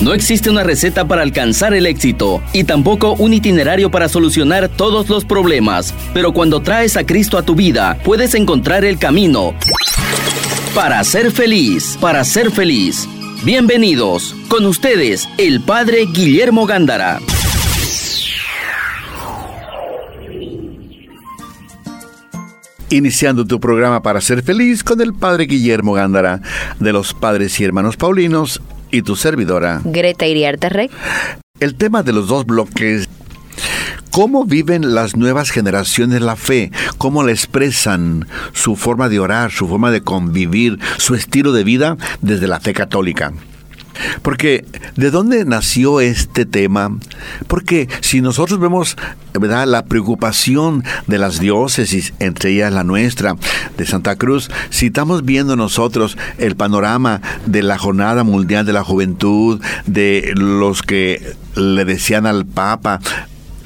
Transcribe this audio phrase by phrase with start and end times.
[0.00, 5.10] No existe una receta para alcanzar el éxito y tampoco un itinerario para solucionar todos
[5.10, 9.54] los problemas, pero cuando traes a Cristo a tu vida, puedes encontrar el camino
[10.74, 13.06] para ser feliz, para ser feliz.
[13.44, 17.20] Bienvenidos, con ustedes, el Padre Guillermo Gándara.
[22.88, 26.40] Iniciando tu programa para ser feliz con el Padre Guillermo Gándara,
[26.78, 29.80] de los Padres y Hermanos Paulinos y tu servidora.
[29.84, 30.90] Greta Iriarte Rey.
[31.60, 33.08] El tema de los dos bloques
[34.10, 36.72] ¿Cómo viven las nuevas generaciones la fe?
[36.98, 41.96] ¿Cómo la expresan su forma de orar, su forma de convivir, su estilo de vida
[42.20, 43.32] desde la fe católica?
[44.22, 44.64] Porque,
[44.96, 46.96] ¿de dónde nació este tema?
[47.46, 48.96] Porque si nosotros vemos,
[49.38, 53.36] ¿verdad?, la preocupación de las diócesis, entre ellas la nuestra,
[53.76, 58.84] de Santa Cruz, si estamos viendo nosotros el panorama de la Jornada Mundial de la
[58.84, 63.00] Juventud, de los que le decían al Papa,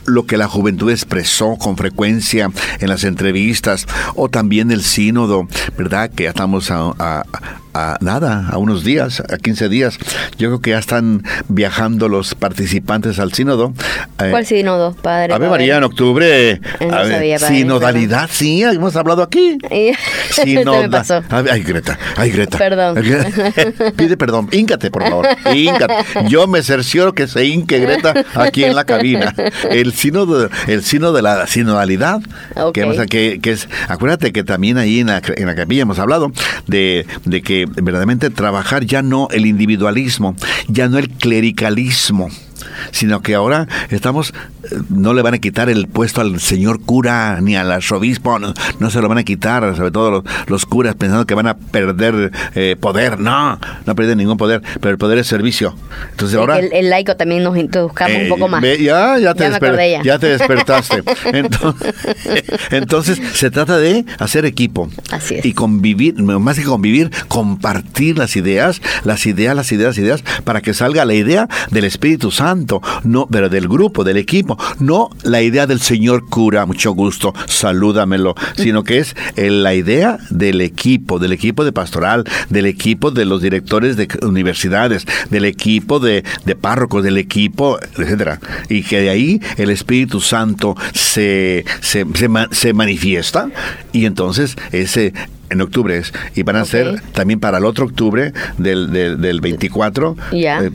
[0.07, 5.49] lo que la juventud expresó con frecuencia en las entrevistas o también el sínodo,
[5.79, 6.11] ¿verdad?
[6.11, 7.25] Que estamos a
[8.01, 9.99] nada, a unos días, a 15 días.
[10.39, 13.75] Yo creo que ya están viajando los participantes al sínodo.
[14.21, 15.35] Eh, ¿Cuál sínodo, padre?
[15.35, 16.61] A ver, María, en octubre.
[16.81, 19.59] Eh, sinodalidad, sí, hemos hablado aquí.
[20.31, 21.25] Sinodalidad.
[21.51, 22.59] Ay, Greta, ay, Greta.
[22.59, 22.95] Perdón.
[23.97, 25.27] Pide perdón, íncate, por favor.
[25.53, 25.95] Íncate.
[26.29, 29.35] Yo me cercioro que se inque Greta aquí en la cabina.
[29.71, 32.21] El sínodo, el sínodo de la sinodalidad,
[32.73, 36.33] que, que, es, acuérdate que también ahí en la, en la capilla hemos hablado
[36.67, 40.37] de, de que verdaderamente trabajar ya no el individualismo,
[40.69, 42.31] ya no el clericalismo,
[42.91, 44.35] sino que ahora estamos,
[44.89, 49.01] no le van a quitar el puesto al señor cura ni al arzobispo, no, se
[49.01, 53.21] lo van a quitar, sobre todo los, curas pensando que van a perder eh, poder,
[53.21, 55.75] no, no pierden ningún poder, pero el poder es servicio.
[56.11, 56.59] Entonces ahora...
[56.59, 58.63] El, laico también nos introduzcamos un poco más.
[58.63, 59.51] ya, ya, te,
[60.05, 61.03] ya, te despertaste.
[61.33, 61.95] entonces,
[62.71, 64.89] entonces, se trata de hacer equipo.
[65.11, 65.45] Así es.
[65.45, 70.61] Y convivir, más que convivir, compartir las ideas, las ideas, las ideas, las ideas, para
[70.61, 75.43] que salga la idea del Espíritu Santo no, pero del grupo, del equipo, no la
[75.43, 81.19] idea del señor cura, mucho gusto, salúdamelo, sino que es eh, la idea del equipo,
[81.19, 86.57] del equipo de pastoral, del equipo de los directores de universidades, del equipo de, de
[86.57, 92.73] párrocos, del equipo, etcétera, y que de ahí el Espíritu Santo se, se, se, se
[92.73, 93.49] manifiesta
[93.93, 95.13] y entonces ese
[95.55, 100.17] en octubre es, y van a ser también para el otro octubre del, del, 24.
[100.33, 100.71] Eh,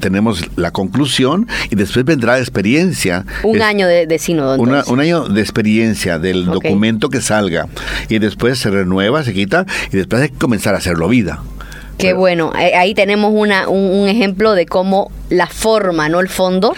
[0.00, 3.24] tenemos la conclusión y después vendrá la experiencia.
[3.44, 4.60] Un año de, de sínodo.
[4.60, 7.68] un año de experiencia del documento que salga
[8.08, 11.42] y después se renueva, se quita y después hay que comenzar a hacerlo vida.
[11.98, 16.74] Qué bueno, ahí tenemos una, un, ejemplo de cómo la forma, no el fondo,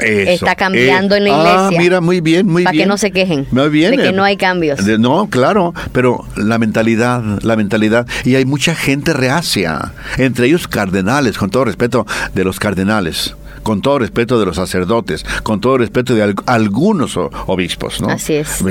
[0.00, 1.78] está cambiando en la ah, iglesia.
[1.78, 2.64] mira, muy bien, muy bien.
[2.64, 3.46] Para que no se quejen.
[3.50, 3.96] Muy bien.
[3.96, 4.84] De que no hay cambios.
[4.98, 8.06] no, claro, pero la mentalidad, la mentalidad.
[8.24, 13.34] Y hay mucha gente reacia, entre ellos cardenales, con todo respeto de los cardenales
[13.64, 18.10] con todo respeto de los sacerdotes, con todo respeto de algunos obispos, ¿no?
[18.10, 18.62] Así es.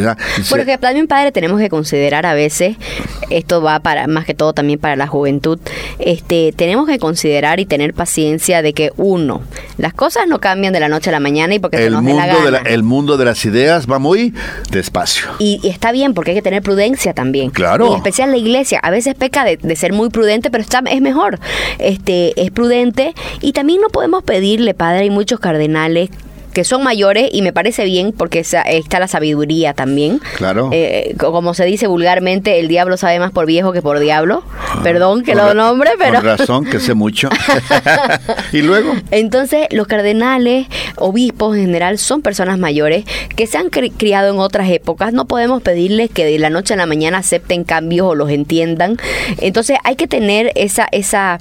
[0.50, 2.78] Porque también, padre, tenemos que considerar a veces,
[3.30, 5.60] esto va para, más que todo también para la juventud,
[6.00, 9.23] este, tenemos que considerar y tener paciencia de que uno,
[9.78, 12.04] las cosas no cambian de la noche a la mañana y porque el se nos
[12.04, 12.46] mundo la gana.
[12.46, 14.34] De la, el mundo de las ideas va muy
[14.72, 15.28] despacio.
[15.40, 17.50] Y, está bien porque hay que tener prudencia también.
[17.50, 17.88] Claro.
[17.88, 21.02] en especial la iglesia, a veces peca de, de ser muy prudente, pero está, es
[21.02, 21.40] mejor,
[21.80, 26.10] este, es prudente y también no podemos pedirle padre, hay muchos cardenales
[26.54, 30.22] que son mayores y me parece bien porque está la sabiduría también.
[30.38, 30.70] Claro.
[30.72, 34.44] Eh, como se dice vulgarmente, el diablo sabe más por viejo que por diablo.
[34.70, 36.16] Ah, Perdón que lo nombre, pero...
[36.16, 37.30] Con razón, que sé mucho.
[38.52, 38.94] y luego...
[39.12, 44.70] Entonces, los cardenales, obispos en general, son personas mayores que se han criado en otras
[44.70, 45.14] épocas.
[45.14, 48.98] No podemos pedirles que de la noche a la mañana acepten cambios o los entiendan.
[49.40, 51.40] Entonces, hay que tener esa, esa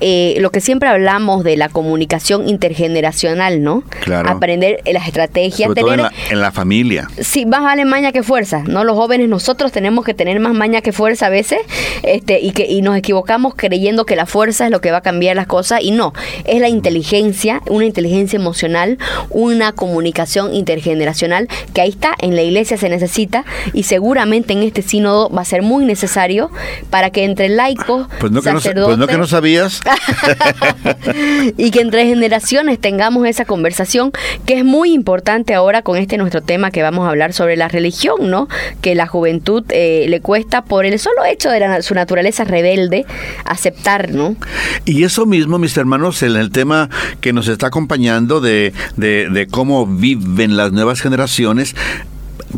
[0.00, 3.82] eh, lo que siempre hablamos de la comunicación intergeneracional, ¿no?
[4.02, 4.28] Claro.
[4.28, 5.68] Aprender las estrategias.
[5.68, 7.08] Sobre en, la, en, la, familia.
[7.20, 8.84] Sí, más vale maña que fuerza, ¿no?
[8.84, 11.58] Los jóvenes nosotros tenemos que tener más maña que fuerza a veces
[12.02, 15.02] este, y, que, y nos equivocamos creyendo que la fuerza es lo que va a
[15.02, 16.12] cambiar las cosas y no,
[16.44, 18.98] es la inteligencia, una inteligencia emocional,
[19.30, 24.82] una comunicación intergeneracional que ahí está, en la iglesia se necesita y seguramente en este
[24.82, 26.50] sínodo va a ser muy necesario
[26.90, 29.80] para que entre laicos, pues no que no, pues no, que no sabías
[31.56, 34.12] y que entre generaciones tengamos esa conversación
[34.44, 37.68] que es muy importante ahora con este nuestro tema que vamos a hablar sobre la
[37.68, 38.48] religión, ¿no?
[38.80, 43.06] Que la juventud eh, le cuesta por el solo hecho de su naturaleza rebelde
[43.44, 44.36] aceptar, ¿no?
[44.84, 46.88] Y eso mismo, mis hermanos, en el tema
[47.20, 51.74] que nos está acompañando de, de cómo viven las nuevas generaciones,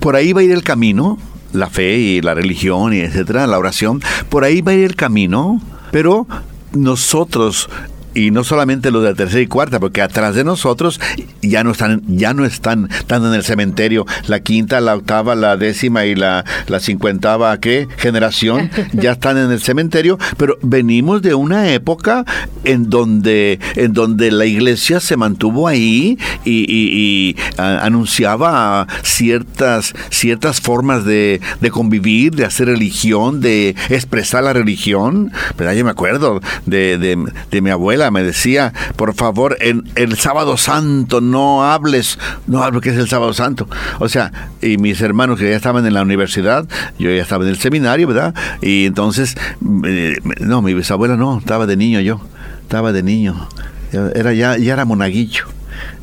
[0.01, 1.19] por ahí va a ir el camino,
[1.53, 4.97] la fe y la religión y etcétera, la oración, por ahí va a ir el
[4.97, 5.61] camino,
[5.91, 6.27] pero
[6.73, 7.69] nosotros
[8.15, 11.01] y no solamente los de tercera y cuarta, porque atrás de nosotros
[11.43, 15.57] ya no están, ya no están estando en el cementerio la quinta, la octava, la
[15.57, 17.89] décima y la, la cincuentava ¿qué?
[17.97, 22.25] generación ya están en el cementerio, pero venimos de una época
[22.65, 31.41] en donde, en donde la iglesia se mantuvo ahí y, anunciaba ciertas, ciertas formas de,
[31.61, 35.33] de, convivir, de hacer religión, de expresar la religión.
[35.57, 37.17] Pero yo me acuerdo de, de,
[37.51, 42.83] de mi abuela me decía, por favor, en el sábado santo no hables, no hables
[42.83, 43.69] que es el sábado santo.
[43.99, 46.67] O sea, y mis hermanos que ya estaban en la universidad,
[46.99, 48.35] yo ya estaba en el seminario, ¿verdad?
[48.63, 52.21] Y entonces, no, mi bisabuela no, estaba de niño yo,
[52.63, 53.49] estaba de niño.
[53.93, 55.47] Era ya, ya era monaguillo,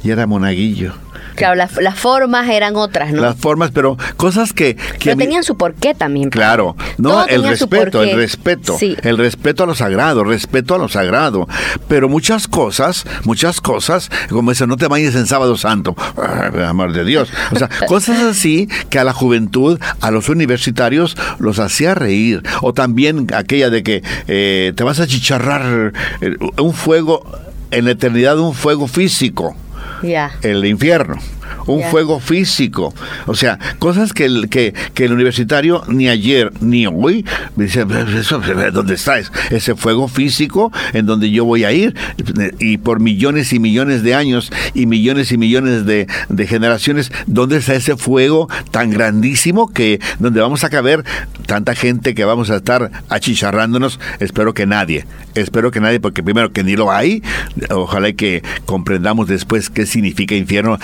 [0.03, 0.94] ya era monaguillo.
[1.35, 3.21] Claro, las, formas eran otras, ¿no?
[3.21, 4.75] Las formas, pero cosas que...
[4.99, 6.29] que tenían su porqué también.
[6.29, 11.47] Claro, no, el respeto, el respeto, el respeto a lo sagrado, respeto a lo sagrado.
[11.87, 15.95] Pero muchas cosas, muchas cosas, como eso, no te vayas en sábado santo,
[16.65, 17.29] amor de Dios.
[17.51, 22.43] O sea, cosas así que a la juventud, a los universitarios, los hacía reír.
[22.61, 27.25] O también aquella de que eh, te vas a chicharrar eh, un fuego,
[27.71, 29.55] en la eternidad un fuego físico
[30.42, 31.16] el infierno
[31.68, 32.94] un fuego físico.
[33.25, 37.25] O sea, cosas que el, que, el universitario ni ayer ni hoy
[37.56, 41.95] dice, ¿dónde está ese fuego físico en donde yo voy a ir?
[42.59, 46.07] Y por millones y millones de años y millones y millones de,
[46.47, 51.03] generaciones, ¿dónde está ese fuego tan grandísimo que donde vamos a caber
[51.45, 54.00] tanta gente que vamos a estar achicharrándonos?
[54.19, 57.24] Espero que nadie, espero que nadie, porque primero que ni lo hay,
[57.69, 60.80] ojalá que comprendamos después qué significa infierno,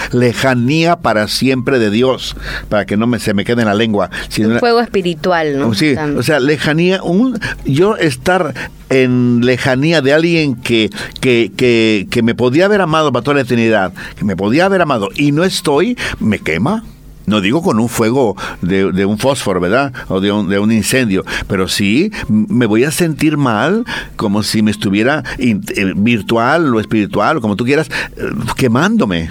[0.51, 2.35] lejanía para siempre de Dios,
[2.69, 4.09] para que no me, se me quede en la lengua.
[4.39, 5.73] un fuego espiritual, ¿no?
[5.73, 8.53] Sí, o sea, lejanía, un, yo estar
[8.89, 10.89] en lejanía de alguien que,
[11.21, 14.81] que, que, que me podía haber amado para toda la eternidad, que me podía haber
[14.81, 16.83] amado y no estoy, me quema.
[17.27, 19.93] No digo con un fuego de, de, un fósforo, ¿verdad?
[20.09, 24.63] O de un, de un, incendio, pero sí me voy a sentir mal como si
[24.63, 25.57] me estuviera eh,
[25.95, 28.23] virtual o espiritual, o como tú quieras, eh,
[28.57, 29.29] quemándome.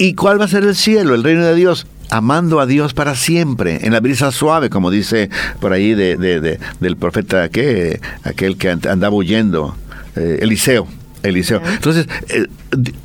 [0.00, 1.86] ¿Y cuál va a ser el cielo, el reino de Dios?
[2.12, 5.30] amando a Dios para siempre, en la brisa suave, como dice
[5.60, 9.76] por ahí de, del profeta aquel, aquel que andaba huyendo,
[10.16, 10.88] eh, Eliseo.
[11.22, 11.62] Eliseo.
[11.64, 12.46] Entonces, eh,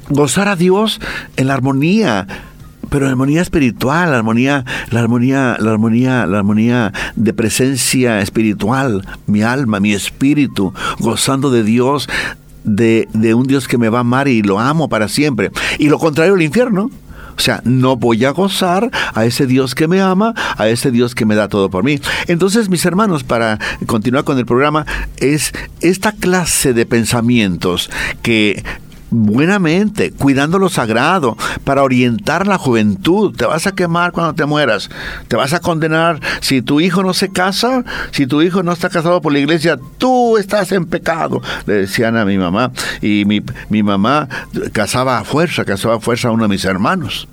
[0.10, 1.00] gozar a Dios
[1.36, 2.26] en la armonía,
[2.90, 9.06] pero la armonía espiritual, la armonía, la armonía, la armonía, la armonía de presencia espiritual,
[9.28, 12.10] mi alma, mi espíritu, gozando de Dios,
[12.66, 15.52] de, de un Dios que me va a amar y lo amo para siempre.
[15.80, 16.90] Y lo contrario, el infierno.
[17.38, 21.16] O sea, no voy a gozar a ese Dios que me ama, a ese Dios
[21.16, 22.00] que me da todo por mí.
[22.28, 24.86] Entonces, mis hermanos, para continuar con el programa,
[25.18, 25.52] es
[25.82, 27.90] esta clase de pensamientos
[28.22, 28.64] que
[29.16, 33.36] buenamente, cuidando lo sagrado, para orientar la juventud.
[33.36, 34.90] Te vas a quemar cuando te mueras.
[35.28, 36.20] Te vas a condenar.
[36.42, 39.78] Si tu hijo no se casa, si tu hijo no está casado por la iglesia,
[39.98, 41.42] tú estás en pecado.
[41.66, 42.72] Le decían a mi mamá.
[43.02, 44.28] Y mi, mi mamá
[44.74, 47.28] casaba a fuerza, casaba a fuerza a uno de mis hermanos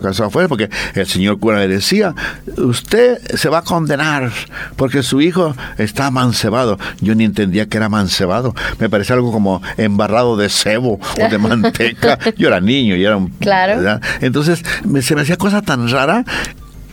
[0.00, 2.14] que eso fue, porque el señor cura le decía,
[2.56, 4.30] usted se va a condenar
[4.76, 6.78] porque su hijo está mancebado.
[7.00, 8.54] Yo ni entendía que era mancebado.
[8.78, 12.18] Me parecía algo como embarrado de cebo o de manteca.
[12.36, 13.28] Yo era niño y era un...
[13.28, 14.00] Claro.
[14.20, 14.62] Entonces
[15.02, 16.24] se me hacía cosa tan rara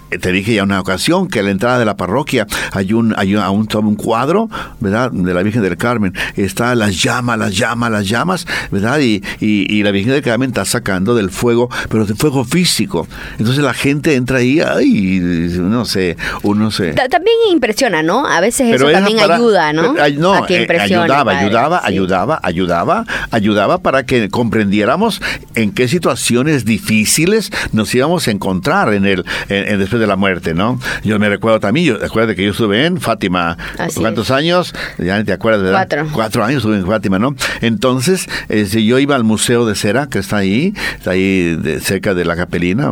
[0.10, 3.36] te dije ya una ocasión que a la entrada de la parroquia hay un, hay
[3.36, 4.50] un, un, cuadro,
[4.80, 5.12] ¿verdad?
[5.12, 6.14] De la Virgen del Carmen.
[6.36, 9.00] Está las llamas, las llamas, las llamas, ¿verdad?
[9.00, 13.08] Y, y, la Virgen del Carmen está sacando del fuego, pero de fuego físico.
[13.38, 15.20] Entonces la gente entra ahí, ay,
[15.60, 16.94] no sé, uno se...
[16.94, 18.28] También impresiona, ¿no?
[18.28, 19.98] A veces eso también ayuda, ¿no?
[19.98, 25.22] Eh, no, a que eh, ayudaba, ayudaba, ayudaba, ayudaba, ayudaba para que comprendiéramos
[25.56, 30.54] en qué situaciones difíciles nos íbamos a encontrar en el, en, después de la muerte,
[30.54, 30.80] ¿no?
[31.04, 33.58] Yo me recuerdo también, yo recuerdo que yo estuve en Fátima.
[33.78, 34.32] Así ¿Cuántos es.
[34.32, 34.74] años?
[34.98, 35.88] Ya ni te acuerdas, ¿verdad?
[35.90, 36.08] Cuatro.
[36.14, 37.36] Cuatro años estuve en Fátima, ¿no?
[37.62, 42.14] Entonces, este, yo iba al Museo de Cera, que está ahí, está ahí de- cerca
[42.14, 42.92] de la Capelina,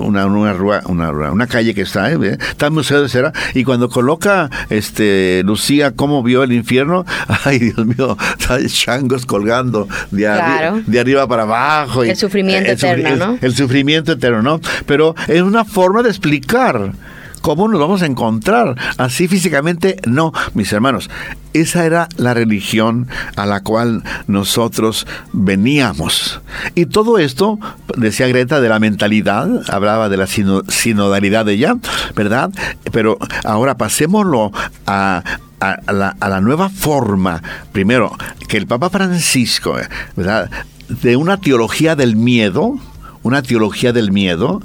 [0.00, 2.18] una, una, rúa- una, una calle que está, ¿eh?
[2.40, 7.04] está el Museo de Cera, y cuando coloca este Lucía cómo vio el infierno,
[7.44, 8.16] ay Dios mío,
[8.48, 10.82] hay changos colgando de, arri- Claro.
[10.86, 12.04] de arriba para abajo.
[12.04, 13.38] y- El sufrimiento el eterno, el- ¿no?
[13.40, 14.60] el sufrimiento eterno, ¿no?
[14.86, 16.31] Pero es una forma de explicar
[17.42, 18.76] cómo nos vamos a encontrar.
[18.98, 21.10] Así físicamente, no, mis hermanos.
[21.52, 26.40] Esa era la religión a la cual nosotros veníamos.
[26.74, 27.58] Y todo esto,
[27.96, 31.76] decía Greta, de la mentalidad, hablaba de la sino- sinodalidad de ella,
[32.14, 32.50] ¿verdad?
[32.92, 34.50] Pero ahora pasémoslo
[34.86, 35.22] a
[35.60, 37.42] la, a la nueva forma.
[37.72, 38.16] Primero,
[38.48, 39.76] que el Papa Francisco,
[40.16, 40.48] ¿verdad?
[40.88, 42.78] De una teología del miedo,
[43.22, 44.62] una teología del miedo,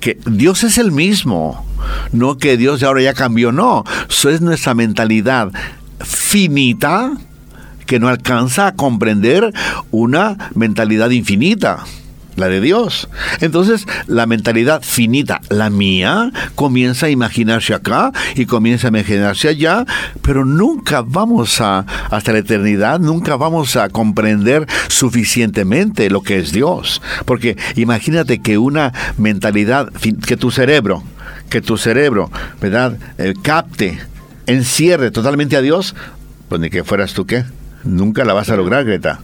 [0.00, 1.64] que Dios es el mismo,
[2.12, 5.52] no que Dios ahora ya cambió, no, eso es nuestra mentalidad
[6.02, 7.12] finita
[7.86, 9.52] que no alcanza a comprender
[9.90, 11.84] una mentalidad infinita
[12.36, 13.08] la de Dios.
[13.40, 19.84] Entonces, la mentalidad finita, la mía, comienza a imaginarse acá y comienza a imaginarse allá,
[20.22, 26.52] pero nunca vamos a, hasta la eternidad, nunca vamos a comprender suficientemente lo que es
[26.52, 27.02] Dios.
[27.24, 29.92] Porque imagínate que una mentalidad,
[30.26, 31.02] que tu cerebro,
[31.48, 33.98] que tu cerebro, ¿verdad?, Eh, capte,
[34.46, 35.94] encierre totalmente a Dios,
[36.48, 37.44] pues ni que fueras tú qué.
[37.84, 39.20] Nunca la vas a lograr, Greta.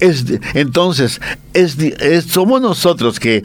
[0.00, 1.20] Es, entonces,
[1.54, 3.42] es, es- somos nosotros que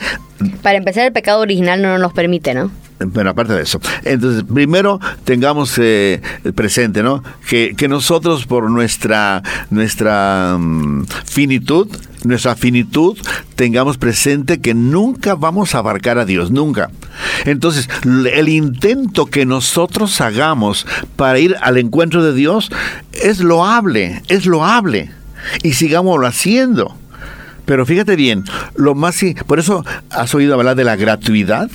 [0.62, 2.72] Para empezar, el pecado original no nos permite, ¿no?
[3.06, 3.79] Bueno, aparte de eso.
[4.03, 6.22] Entonces, primero tengamos eh,
[6.56, 7.24] presente, ¿no?
[7.48, 11.88] Que, que nosotros por nuestra, nuestra mm, finitud,
[12.24, 13.18] nuestra finitud,
[13.56, 16.91] tengamos presente que nunca vamos a abarcar a Dios, nunca.
[17.46, 22.70] Entonces, el intento que nosotros hagamos para ir al encuentro de Dios
[23.13, 25.12] es loable, es loable.
[25.63, 26.96] Y sigámoslo haciendo.
[27.65, 28.44] Pero fíjate bien,
[28.75, 31.70] lo más por eso has oído hablar de la gratuidad.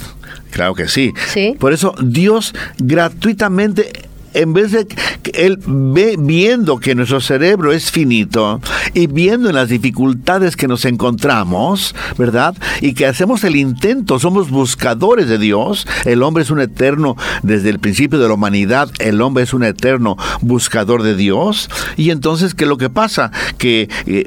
[0.54, 1.12] Claro que sí.
[1.32, 1.56] Sí.
[1.58, 3.90] Por eso Dios gratuitamente
[4.34, 4.86] en vez de
[5.32, 8.60] él ve viendo que nuestro cerebro es finito
[8.92, 12.54] y viendo en las dificultades que nos encontramos, ¿verdad?
[12.80, 15.86] Y que hacemos el intento, somos buscadores de Dios.
[16.04, 19.64] El hombre es un eterno desde el principio de la humanidad, el hombre es un
[19.64, 21.70] eterno buscador de Dios.
[21.96, 23.30] Y entonces, ¿qué es lo que pasa?
[23.58, 24.26] Que eh,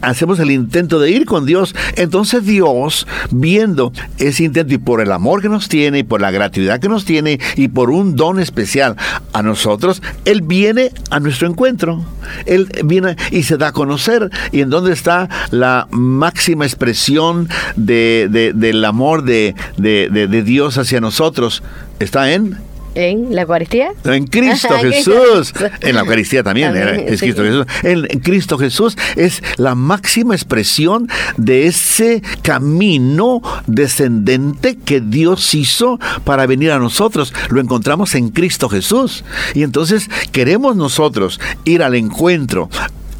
[0.00, 1.74] hacemos el intento de ir con Dios.
[1.96, 6.30] Entonces Dios, viendo ese intento y por el amor que nos tiene y por la
[6.30, 8.96] gratuidad que nos tiene y por un don especial
[9.32, 12.04] a nosotros, Él viene a nuestro encuentro.
[12.46, 14.30] Él viene y se da a conocer.
[14.52, 21.00] ¿Y en dónde está la máxima expresión de, de- del amor de- de Dios hacia
[21.00, 21.62] nosotros?
[21.98, 22.58] Está en
[22.94, 23.92] ¿En la Eucaristía?
[24.04, 25.52] en Cristo Jesús.
[25.80, 27.26] En la Eucaristía también, También, es sí.
[27.26, 27.66] Cristo Jesús.
[27.82, 35.98] En, en Cristo Jesús es la máxima expresión de ese camino descendente que Dios hizo
[36.24, 37.32] para venir a nosotros.
[37.50, 39.24] Lo encontramos en Cristo Jesús.
[39.54, 42.68] Y entonces queremos nosotros ir al encuentro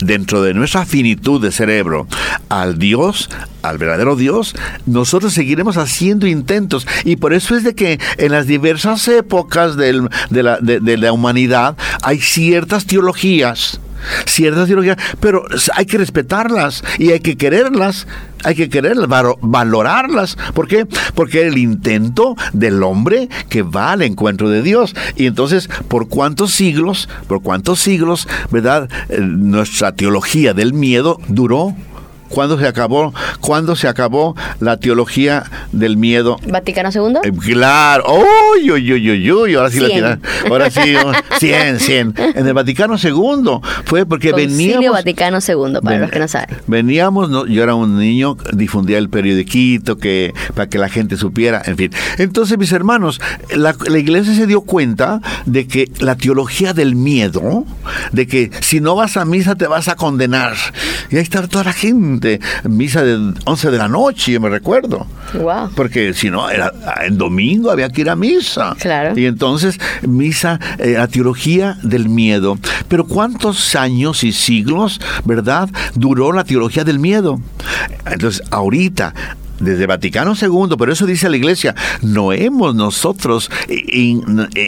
[0.06, 2.06] dentro de nuestra finitud de cerebro
[2.48, 3.30] al Dios,
[3.62, 4.54] al verdadero Dios,
[4.86, 6.86] nosotros seguiremos haciendo intentos.
[7.04, 10.96] Y por eso es de que en las diversas épocas del- de, la, de- de
[10.96, 13.80] la humanidad hay ciertas teologías,
[14.26, 15.44] ciertas teologías, pero
[15.74, 18.06] hay que respetarlas y hay que quererlas.
[18.44, 19.08] Hay que quererlas,
[19.40, 20.36] valorarlas.
[20.52, 20.84] ¿Por qué?
[21.14, 24.96] Porque el intento del hombre que va al encuentro de Dios.
[25.14, 28.90] Y entonces, ¿por cuántos siglos, por cuántos siglos, verdad?
[29.10, 31.76] Eh, nuestra teología del miedo duró.
[32.32, 33.12] ¿Cuándo se acabó?
[33.40, 36.38] ¿Cuándo se acabó la teología del miedo?
[36.48, 37.16] ¿Vaticano II?
[37.24, 38.04] Eh, claro,
[38.56, 40.20] uy, uy, uy, uy, uy, ahora sí la tiran.
[40.48, 40.94] Ahora sí,
[41.38, 42.14] 100, 100.
[42.34, 46.28] En el Vaticano II fue porque Concilio veníamos Vaticano II, para Ven- los que no
[46.28, 46.56] saben.
[46.66, 51.62] Veníamos, no, yo era un niño, difundía el periodiquito que, para que la gente supiera,
[51.66, 51.90] en fin.
[52.18, 53.20] Entonces, mis hermanos,
[53.54, 57.64] la, la iglesia se dio cuenta de que la teología del miedo,
[58.12, 60.54] de que si no vas a misa te vas a condenar.
[61.10, 62.21] Y ahí estaba toda la gente,
[62.64, 65.06] misa de 11 de la noche, yo me recuerdo.
[65.34, 65.70] Wow.
[65.74, 66.72] Porque si no, era
[67.04, 68.74] en domingo había que ir a misa.
[68.78, 69.18] Claro.
[69.18, 72.58] Y entonces, misa, eh, la teología del miedo.
[72.88, 77.40] Pero ¿cuántos años y siglos, verdad, duró la teología del miedo?
[78.06, 79.14] Entonces, ahorita
[79.62, 83.50] desde Vaticano II, pero eso dice la Iglesia, no hemos nosotros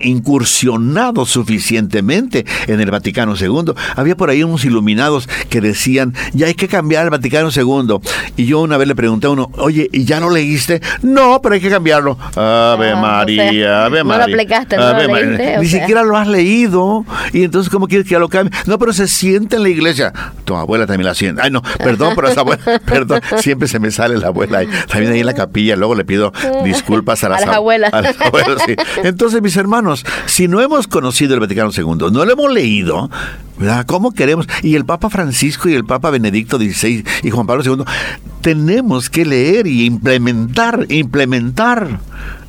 [0.03, 3.73] incursionado suficientemente en el Vaticano II.
[3.97, 8.01] Había por ahí unos iluminados que decían, ya hay que cambiar el Vaticano II.
[8.37, 10.81] Y yo una vez le pregunté a uno, oye, ¿y ya lo leíste?
[11.03, 12.17] No, pero hay que cambiarlo.
[12.37, 14.25] Ave ah, María, Ave María.
[14.25, 17.05] No lo aplicaste, no lo leíste, Ni siquiera lo has leído.
[17.33, 18.57] Y entonces, ¿cómo quieres que ya lo cambie?
[18.67, 20.13] No, pero se siente en la iglesia.
[20.45, 21.43] Tu abuela también la siente.
[21.43, 24.69] Ay, no, perdón, pero esa abuela, perdón, siempre se me sale la abuela ahí.
[24.89, 26.33] También ahí en la capilla, luego le pido
[26.65, 27.93] disculpas a las, a las abuelas.
[27.93, 28.75] A las abuelas sí.
[29.03, 33.11] Entonces, mis hermanos, si no hemos conocido el Vaticano II, no lo hemos leído,
[33.59, 33.85] ¿verdad?
[33.87, 34.47] ¿Cómo queremos?
[34.63, 37.85] Y el Papa Francisco y el Papa Benedicto XVI y Juan Pablo II,
[38.41, 42.01] tenemos que leer y implementar, implementar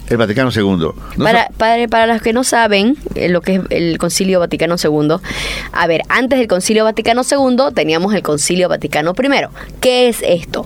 [0.09, 0.89] el Vaticano II.
[1.17, 5.15] para, para, para, los que no saben eh, lo que es el Concilio Vaticano II,
[5.71, 9.29] a ver, antes del Concilio Vaticano II teníamos el Concilio Vaticano I.
[9.79, 10.65] ¿Qué es esto?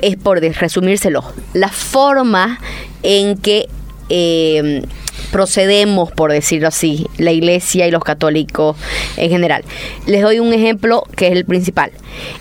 [0.00, 1.24] Es por resumírselo,
[1.54, 2.60] la forma
[3.02, 3.68] en que
[4.08, 4.82] eh,
[5.30, 8.76] procedemos, por decirlo así, la iglesia y los católicos
[9.16, 9.64] en general.
[10.06, 11.90] Les doy un ejemplo que es el principal.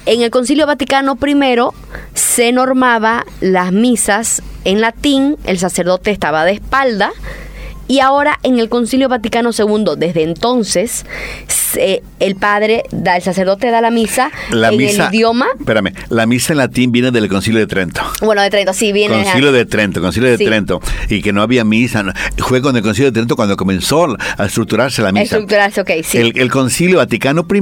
[0.06, 1.36] En el Concilio Vaticano I
[2.14, 7.12] se normaba las misas en latín, el sacerdote estaba de espalda,
[7.88, 11.06] y ahora en el Concilio Vaticano II, desde entonces,
[12.20, 15.48] el padre, da, el sacerdote da la misa la en misa, el idioma.
[15.60, 18.02] Espérame, la misa en latín viene del Concilio de Trento.
[18.22, 19.24] Bueno, de Trento, sí, viene.
[19.24, 20.82] Concilio de Trento, Concilio de Trento.
[21.10, 22.04] Y que no había misa.
[22.38, 25.24] Fue con el Concilio de Trento cuando comenzó a estructurarse la misa.
[25.24, 26.18] estructurarse, ok, sí.
[26.18, 27.62] El, Concilio Vaticano I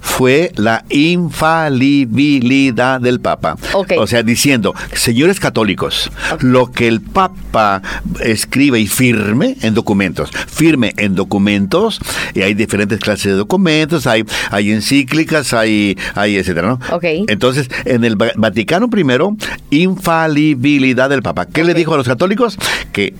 [0.00, 3.56] fue la infalibilidad del Papa.
[3.74, 7.82] O sea, diciendo, señores católicos, lo que el Papa
[8.20, 12.00] escribe y firme en documentos, firme en documentos,
[12.34, 17.00] y hay diferentes clases de documentos, hay, hay encíclicas, hay, hay etcétera, ¿no?
[17.02, 19.36] Entonces, en el Vaticano primero,
[19.70, 21.46] infalibilidad del Papa.
[21.46, 22.58] ¿Qué le dijo a los católicos?
[22.92, 23.14] Que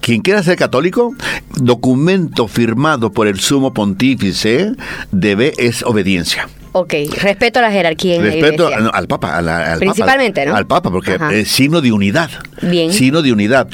[0.00, 1.14] quien quiera ser católico,
[1.56, 4.72] documento firmado por el sumo pontífice
[5.12, 6.48] debe es obediencia.
[6.72, 10.54] Ok, respeto a la jerarquía Respeto al Papa, al, Principalmente, ¿no?
[10.54, 12.30] Al Papa, porque es signo de unidad.
[12.62, 12.92] Bien.
[12.92, 13.68] Signo de unidad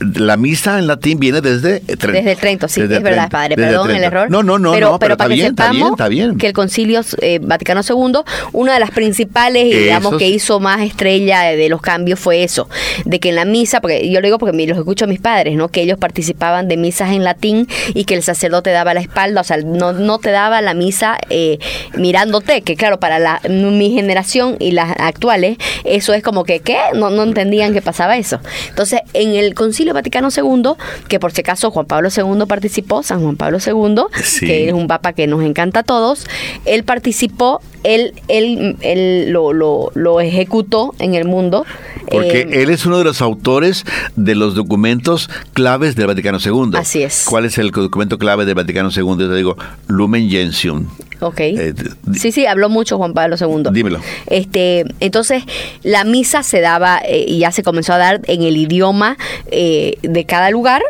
[0.00, 2.12] la misa en latín viene desde Trento.
[2.12, 3.54] Desde Trento, sí, es verdad, padre.
[3.54, 4.30] Perdón el error.
[4.30, 7.38] No, no, no, pero, no, pero, para que bien, está bien, que el Concilio eh,
[7.42, 8.20] Vaticano II,
[8.52, 12.68] una de las principales, digamos, que hizo más estrella de, los cambios fue eso,
[13.04, 15.56] de que en la misa, porque yo lo digo porque los escucho a mis padres,
[15.56, 15.68] ¿no?
[15.68, 19.44] Que ellos participaban de misas en latín y que el sacerdote daba la espalda, o
[19.44, 21.58] sea, no, no te daba la misa eh,
[21.94, 26.78] mirándote, que claro, para la, mi generación y las actuales, eso es como que, ¿qué?
[26.94, 28.40] No, no entendían que pasaba eso.
[28.68, 30.72] Entonces, en el Concilio Vaticano II,
[31.08, 34.04] que por si acaso Juan Pablo II participó, San Juan Pablo II,
[34.40, 36.26] que es un papa que nos encanta a todos,
[36.64, 41.64] él participó, él, él, él lo, lo, lo ejecutó en el mundo.
[42.10, 43.84] Porque eh, él es uno de los autores
[44.16, 46.72] de los documentos claves del Vaticano II.
[46.74, 47.24] Así es.
[47.28, 49.02] ¿Cuál es el documento clave del Vaticano II?
[49.02, 50.86] Yo te digo, Lumen Gentium.
[51.20, 51.40] Ok.
[51.40, 51.74] Eh,
[52.14, 53.70] sí, sí, habló mucho Juan Pablo II.
[53.72, 54.00] Dímelo.
[54.26, 55.44] Este, entonces,
[55.82, 59.16] la misa se daba eh, y ya se comenzó a dar en el idioma
[59.50, 60.82] de cada lugar.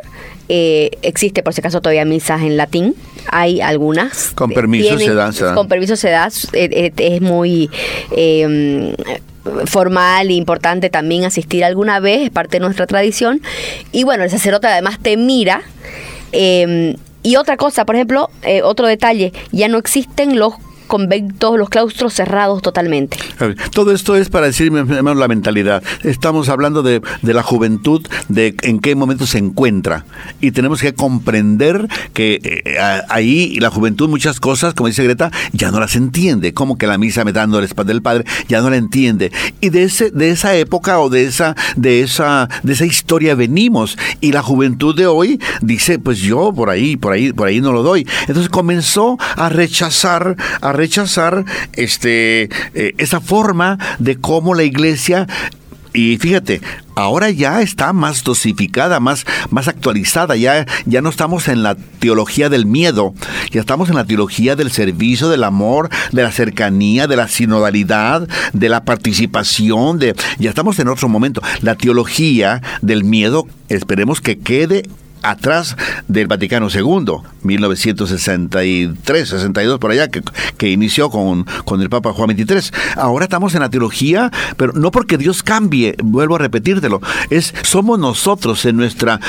[1.02, 2.94] Existe por si acaso todavía misas en latín,
[3.30, 4.32] hay algunas.
[4.32, 7.70] Con permiso se dan, Con permiso se da, es muy
[9.66, 13.40] formal e importante también asistir alguna vez, es parte de nuestra tradición.
[13.92, 15.62] Y bueno, el sacerdote además te mira.
[16.32, 20.54] Eh, y otra cosa, por ejemplo, eh, otro detalle, ya no existen los
[20.90, 23.16] conventos, los claustros cerrados totalmente.
[23.72, 25.84] Todo esto es para decir la mentalidad.
[26.02, 30.04] Estamos hablando de, la juventud, de en qué momento se encuentra.
[30.40, 32.76] Y tenemos que comprender que eh,
[33.08, 36.52] ahí la juventud muchas cosas, como dice Greta, ya no las entiende.
[36.52, 39.30] Como que la misa me dando la espalda del padre, ya no la entiende.
[39.60, 43.96] Y de ese, de esa época o de esa, de esa, de esa historia venimos.
[44.20, 47.70] Y la juventud de hoy dice, pues yo por ahí, por ahí, por ahí no
[47.70, 48.08] lo doy.
[48.22, 50.79] Entonces comenzó a rechazar, a rechazar
[51.72, 55.26] este, eh, esa forma de cómo la iglesia
[55.92, 56.60] y fíjate,
[56.94, 62.48] ahora ya está más dosificada, más, más actualizada, ya, ya no estamos en la teología
[62.48, 63.12] del miedo,
[63.50, 68.28] ya estamos en la teología del servicio, del amor, de la cercanía, de la sinodalidad,
[68.52, 71.42] de la participación, de, ya estamos en otro momento.
[71.60, 74.84] La teología del miedo, esperemos que quede
[75.22, 75.76] atrás
[76.08, 80.22] del Vaticano II, 1963, 62 por allá, que,
[80.56, 82.70] que inició con, con, el Papa Juan XXIII.
[82.96, 87.98] Ahora estamos en la teología, pero no porque Dios cambie, vuelvo a repetírtelo, es somos
[87.98, 89.20] nosotros en nuestra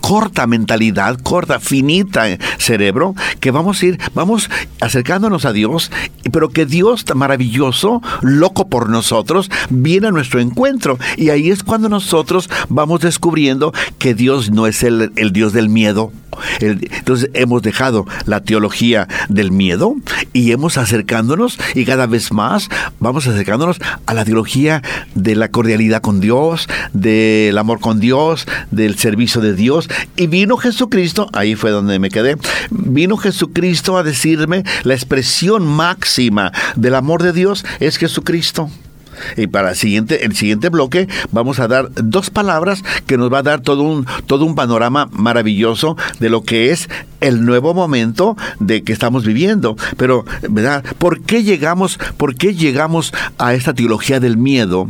[0.00, 2.26] corta mentalidad, corta, finita
[2.58, 4.48] cerebro, que vamos a ir, vamos
[4.80, 5.90] acercándonos a Dios,
[6.32, 10.98] pero que Dios maravilloso, loco por nosotros, viene a nuestro encuentro.
[11.16, 16.12] Y ahí es cuando nosotros vamos descubriendo que Dios no es el Dios del miedo.
[16.60, 19.94] entonces hemos dejado la teología del miedo
[20.32, 22.68] y hemos acercándonos y cada vez más
[23.00, 24.82] vamos acercándonos a la teología
[25.14, 29.88] de la cordialidad con Dios, del amor con Dios, del servicio de Dios.
[30.16, 32.36] Y vino Jesucristo, ahí fue donde me quedé,
[32.70, 38.70] vino Jesucristo a decirme la expresión máxima del amor de Dios es Jesucristo.
[39.36, 43.38] Y para el siguiente, el siguiente bloque vamos a dar dos palabras que nos va
[43.38, 46.88] a dar todo un, todo un panorama maravilloso de lo que es
[47.20, 49.76] el nuevo momento de que estamos viviendo.
[49.96, 50.84] Pero, ¿verdad?
[50.98, 54.88] ¿Por qué llegamos, por qué llegamos a esta teología del miedo?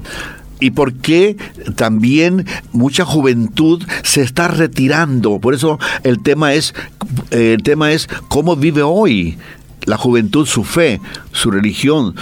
[0.58, 1.36] y por qué
[1.74, 5.38] también mucha juventud se está retirando.
[5.38, 6.74] Por eso el tema es
[7.30, 9.36] el tema es cómo vive hoy
[9.84, 11.00] la juventud su fe,
[11.32, 12.16] su religión,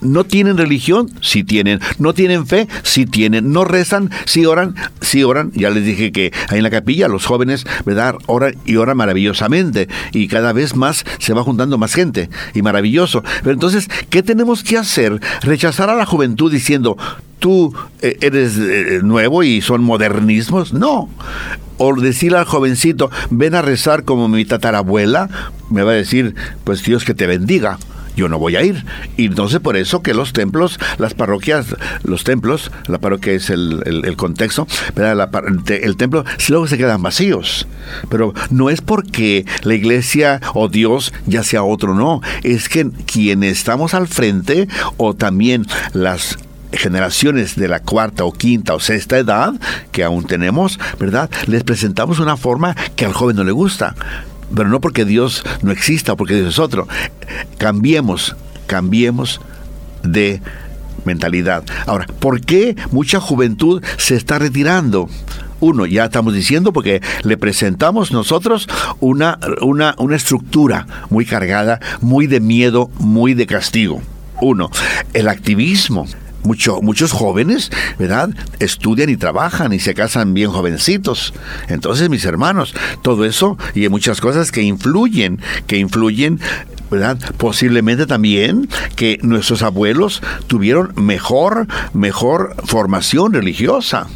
[0.00, 1.10] ¿No tienen religión?
[1.20, 1.80] Sí tienen.
[1.98, 2.68] ¿No tienen fe?
[2.82, 3.52] Sí tienen.
[3.52, 4.10] ¿No rezan?
[4.24, 4.74] Sí oran.
[5.00, 5.52] Sí oran.
[5.54, 8.14] Ya les dije que ahí en la capilla los jóvenes, ¿verdad?
[8.26, 9.88] Oran y oran maravillosamente.
[10.12, 12.30] Y cada vez más se va juntando más gente.
[12.54, 13.22] Y maravilloso.
[13.42, 15.20] Pero entonces, ¿qué tenemos que hacer?
[15.42, 16.96] Rechazar a la juventud diciendo,
[17.38, 20.72] tú eh, eres eh, nuevo y son modernismos.
[20.72, 21.10] No.
[21.76, 25.28] O decirle al jovencito, ven a rezar como mi tatarabuela,
[25.70, 26.34] me va a decir,
[26.64, 27.78] pues Dios que te bendiga
[28.16, 28.84] yo no voy a ir.
[29.16, 31.66] Y entonces por eso que los templos, las parroquias,
[32.02, 37.66] los templos, la parroquia es el, el, contexto, pero el templo luego se quedan vacíos.
[38.08, 42.20] Pero no es porque la iglesia o Dios ya sea otro, no.
[42.42, 46.38] Es que quienes estamos al frente o también las
[46.72, 49.54] generaciones de la cuarta o quinta o sexta edad
[49.90, 51.30] que aún tenemos, ¿verdad?
[51.46, 53.94] Les presentamos una forma que al joven no le gusta
[54.54, 56.88] pero no porque Dios no exista o porque Dios es otro.
[57.58, 58.36] Cambiemos,
[58.66, 59.40] cambiemos
[60.02, 60.40] de
[61.04, 61.64] mentalidad.
[61.86, 65.08] Ahora, ¿por qué mucha juventud se está retirando?
[65.60, 68.66] Uno, ya estamos diciendo porque le presentamos nosotros
[68.98, 74.00] una, una, una estructura muy cargada, muy de miedo, muy de castigo.
[74.40, 74.70] Uno,
[75.12, 76.06] el activismo
[76.42, 78.30] muchos jóvenes, ¿verdad?
[78.58, 81.34] Estudian y trabajan y se casan bien jovencitos.
[81.68, 86.40] Entonces, mis hermanos, todo eso y hay muchas cosas que influyen, que influyen
[86.90, 87.18] ¿verdad?
[87.36, 94.08] Posiblemente también que nuestros abuelos tuvieron mejor, mejor formación religiosa.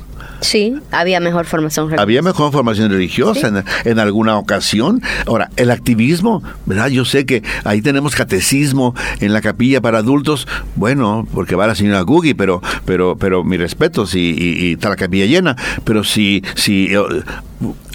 [0.44, 2.02] Sí, había mejor formación religiosa.
[2.02, 5.00] Había mejor formación religiosa en, alguna ocasión.
[5.26, 6.88] Ahora, el activismo, ¿verdad?
[6.88, 10.46] Yo sé que ahí tenemos catecismo en la capilla para adultos.
[10.76, 14.96] Bueno, porque va la señora Gugi, pero, pero, pero mi respeto, si y, está la
[14.96, 15.56] capilla llena.
[15.82, 17.22] Pero si, si eh,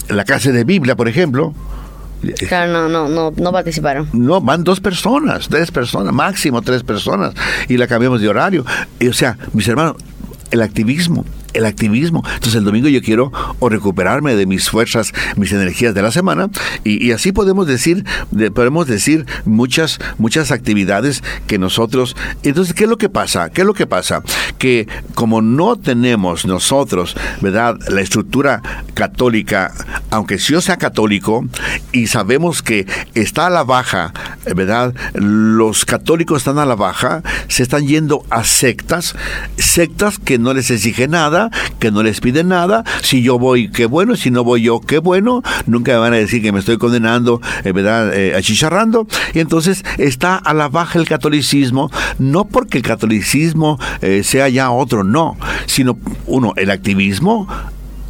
[0.10, 1.54] la clase de Biblia, por ejemplo,
[2.50, 4.10] Claro, no, no, no, no participaron.
[4.12, 7.34] No, van dos personas, tres personas, máximo tres personas,
[7.70, 8.66] y la cambiamos de horario.
[9.00, 9.96] Y, o sea, mis hermanos,
[10.52, 12.24] el activismo el activismo.
[12.26, 16.50] Entonces el domingo yo quiero o recuperarme de mis fuerzas, mis energías de la semana
[16.84, 18.06] y, así podemos decir,
[18.54, 22.16] podemos decir muchas, muchas actividades que nosotros.
[22.44, 23.50] Entonces, ¿qué es lo que pasa?
[23.50, 24.24] ¿Qué es lo que pasa?
[24.58, 27.78] Que como no tenemos nosotros, ¿verdad?
[27.90, 28.62] La estructura
[28.94, 29.74] católica,
[30.10, 31.48] aunque yo sea católico
[31.92, 32.86] y sabemos que
[33.16, 34.14] está a la baja,
[34.56, 34.94] ¿verdad?
[35.14, 39.16] Los católicos están a la baja, se están yendo a sectas,
[39.58, 41.39] sectas que no les exigen nada,
[41.80, 42.84] que no les piden nada.
[43.02, 44.16] Si yo voy, qué bueno.
[44.16, 45.42] Si no voy yo, qué bueno.
[45.66, 48.14] Nunca me van a decir que me estoy condenando, eh, ¿verdad?
[48.14, 49.08] Eh, achicharrando.
[49.34, 54.72] Y entonces está a la baja el catolicismo, no porque el catolicismo eh, sea ya
[54.72, 57.48] otro, no, sino uno, el activismo,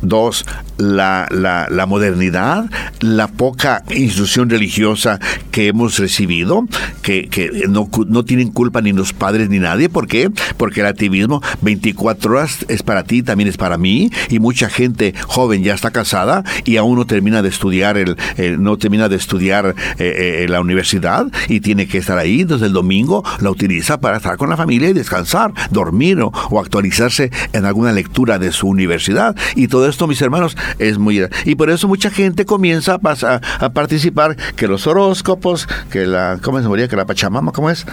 [0.02, 0.46] Dos,
[0.80, 1.28] la,
[1.70, 2.70] la, modernidad,
[3.02, 5.20] la poca instrucción religiosa
[5.52, 6.66] que hemos recibido,
[7.02, 9.90] que, que no, no, tienen culpa ni los padres ni nadie.
[9.90, 10.32] ¿Por qué?
[10.58, 15.14] Porque el activismo 24 horas es para ti, también es para mí, y mucha gente
[15.28, 18.16] joven ya está casada y aún no termina de estudiar, el,
[18.60, 22.42] no termina de estudiar eh, eh, la universidad y tiene que estar ahí.
[22.42, 26.60] Entonces el domingo la utiliza para estar con la familia y descansar, dormir o, o
[26.60, 29.36] actualizarse en alguna lectura de su universidad.
[29.56, 31.28] Y todo esto, mis hermanos, es muy...
[31.46, 36.40] Y por eso mucha gente comienza a, a participar, que los horóscopos, que la...
[36.42, 36.88] ¿Cómo se moría?
[36.88, 37.86] Que la Pachamama, ¿cómo es?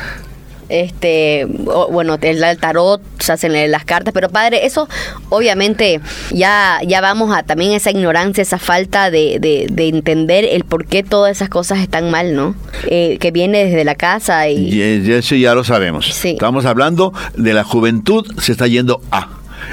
[0.69, 1.47] este,
[1.91, 4.89] bueno, el, tarot, se hacen las cartas, pero padre, eso
[5.29, 10.87] obviamente ya, ya vamos a también esa ignorancia, esa falta de, de, entender el por
[10.87, 12.55] qué todas esas cosas están mal, ¿no?
[12.89, 14.75] Eh, que viene desde la casa y...
[14.75, 16.07] y eso ya lo sabemos.
[16.13, 16.31] Sí.
[16.31, 19.29] Estamos hablando de la juventud, se está yendo a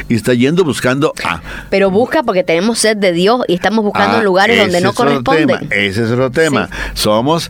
[0.09, 1.41] y está yendo buscando a.
[1.69, 5.67] Pero busca porque tenemos sed de Dios y estamos buscando ah, lugares donde no corresponden.
[5.71, 6.69] Ese es otro tema.
[6.93, 7.49] Somos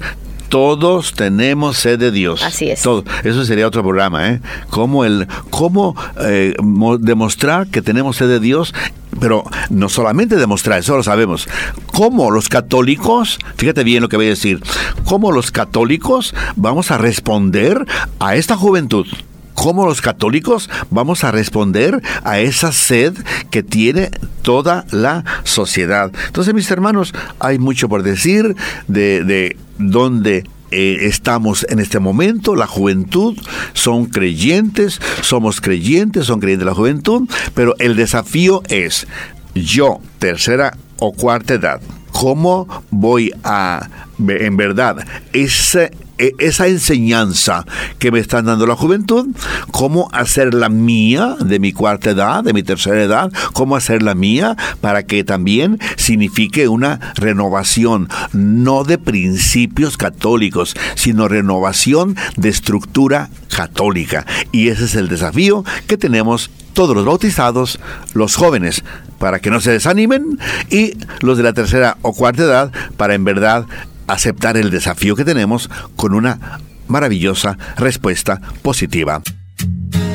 [0.54, 2.44] todos tenemos sed de Dios.
[2.44, 2.86] Así es.
[3.24, 4.40] Eso sería otro programa, ¿eh?
[4.70, 6.54] Cómo, el, cómo eh,
[7.00, 8.72] demostrar que tenemos sed de Dios,
[9.20, 11.50] pero no solamente demostrar, eso lo sabemos.
[11.88, 14.62] Cómo los católicos, fíjate bien lo que voy a decir,
[15.06, 17.88] cómo los católicos vamos a responder
[18.20, 19.08] a esta juventud
[19.54, 23.14] cómo los católicos vamos a responder a esa sed
[23.52, 24.12] que tiene
[24.42, 26.12] toda la sociedad.
[26.28, 28.56] Entonces, mis hermanos, hay mucho por decir
[28.88, 30.44] de, de dónde
[30.76, 33.38] eh, estamos en este momento, la juventud,
[33.74, 39.06] son creyentes, somos creyentes, son creyentes de la juventud, pero el desafío es,
[39.54, 41.80] yo, tercera o cuarta edad,
[42.12, 43.88] ¿cómo voy a,
[44.18, 47.66] en verdad, ese esa enseñanza
[48.00, 49.28] que me están dando la juventud,
[49.72, 55.04] cómo hacerla mía de mi cuarta edad, de mi tercera edad, cómo hacerla mía para
[55.04, 64.26] que también signifique una renovación, no de principios católicos, sino renovación de estructura católica.
[64.52, 67.80] Y ese es el desafío que tenemos todos los bautizados,
[68.14, 68.84] los jóvenes,
[69.20, 73.24] para que no se desanimen, y los de la tercera o cuarta edad, para en
[73.24, 73.68] verdad
[74.14, 79.22] aceptar el desafío que tenemos con una maravillosa respuesta positiva.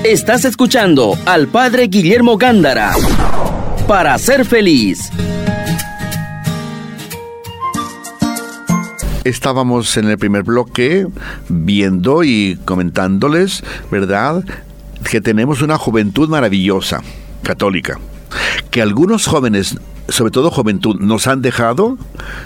[0.05, 2.95] Estás escuchando al Padre Guillermo Gándara
[3.87, 5.11] para ser feliz.
[9.25, 11.07] Estábamos en el primer bloque
[11.49, 14.45] viendo y comentándoles, ¿verdad?,
[15.11, 17.03] que tenemos una juventud maravillosa,
[17.43, 17.99] católica.
[18.71, 19.77] Que algunos jóvenes,
[20.09, 21.99] sobre todo juventud, nos han dejado,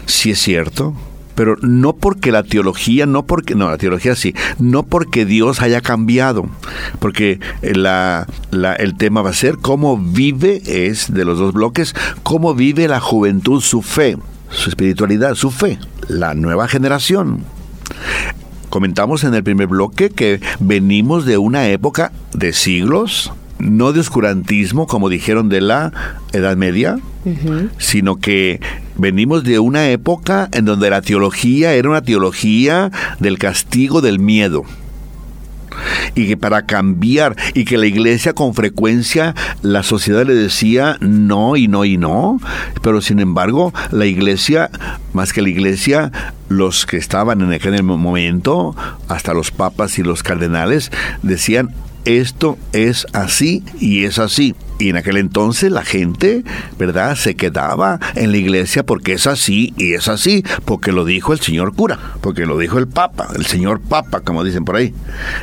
[0.07, 0.95] si es cierto,
[1.35, 5.81] pero no porque la teología, no porque, no, la teología sí, no porque Dios haya
[5.81, 6.49] cambiado,
[6.99, 8.27] porque la,
[8.79, 13.01] el tema va a ser cómo vive, es de los dos bloques, cómo vive la
[13.01, 14.17] juventud su fe,
[14.51, 17.45] su espiritualidad, su fe, la nueva generación.
[18.69, 23.31] Comentamos en el primer bloque que venimos de una época de siglos,
[23.63, 25.93] no de oscurantismo, como dijeron de la
[26.33, 26.99] Edad Media,
[27.79, 28.61] sino que
[28.97, 34.65] venimos de una época en donde la teología era una teología del castigo del miedo.
[36.15, 41.57] Y que para cambiar y que la iglesia con frecuencia la sociedad le decía no
[41.57, 42.39] y no y no,
[42.83, 44.71] pero sin embargo la iglesia,
[45.15, 46.13] más que la iglesia,
[46.51, 48.77] los que estaban en aquel momento,
[49.09, 50.91] hasta los papas y los cardenales,
[51.23, 54.55] decían esto es así y es así.
[54.83, 56.43] Y en aquel entonces la gente,
[56.77, 61.33] ¿verdad?, se quedaba en la iglesia porque es así y es así, porque lo dijo
[61.33, 64.93] el señor cura, porque lo dijo el papa, el señor papa, como dicen por ahí.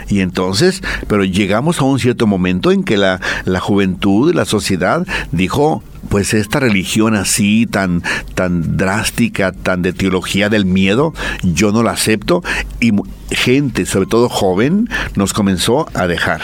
[0.10, 5.08] Y entonces, pero llegamos a un cierto momento en que la, la juventud, la sociedad
[5.32, 8.04] dijo, pues esta religión así tan
[8.36, 12.44] tan drástica, tan de teología del miedo, yo no la acepto
[12.82, 12.92] y
[13.32, 16.42] gente, sobre todo joven, nos comenzó a dejar.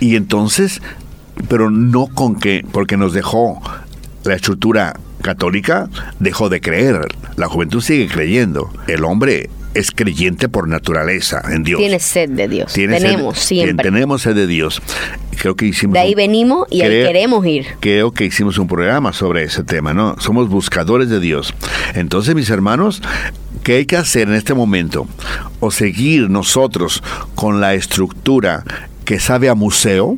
[0.00, 0.82] Y entonces,
[1.48, 3.60] pero no con que porque nos dejó
[4.24, 7.00] la estructura católica, dejó de creer.
[7.36, 8.70] La juventud sigue creyendo.
[8.86, 11.80] El hombre es creyente por naturaleza en Dios.
[11.80, 12.72] Tiene sed de Dios.
[12.72, 13.82] tenemos siempre.
[13.82, 14.80] Tenemos sed de Dios.
[15.36, 15.94] Creo que hicimos.
[15.94, 17.66] De ahí venimos y ahí queremos ir.
[17.80, 20.16] Creo que hicimos un programa sobre ese tema, ¿no?
[20.20, 21.54] Somos buscadores de Dios.
[21.94, 23.02] Entonces, mis hermanos,
[23.62, 25.06] ¿qué hay que hacer en este momento?
[25.60, 27.02] O seguir nosotros
[27.34, 28.62] con la estructura
[29.04, 30.16] que sabe a museo,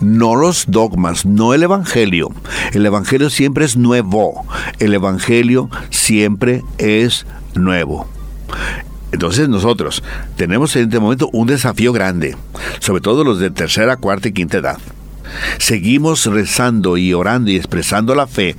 [0.00, 2.30] no los dogmas, no el Evangelio.
[2.72, 4.46] El Evangelio siempre es nuevo.
[4.78, 8.08] El Evangelio siempre es nuevo.
[9.12, 10.02] Entonces nosotros
[10.36, 12.36] tenemos en este momento un desafío grande,
[12.80, 14.78] sobre todo los de tercera, cuarta y quinta edad.
[15.58, 18.56] Seguimos rezando y orando y expresando la fe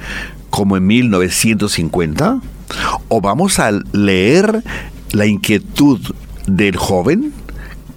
[0.50, 2.40] como en 1950
[3.08, 4.64] o vamos a leer
[5.12, 6.00] la inquietud
[6.48, 7.34] del joven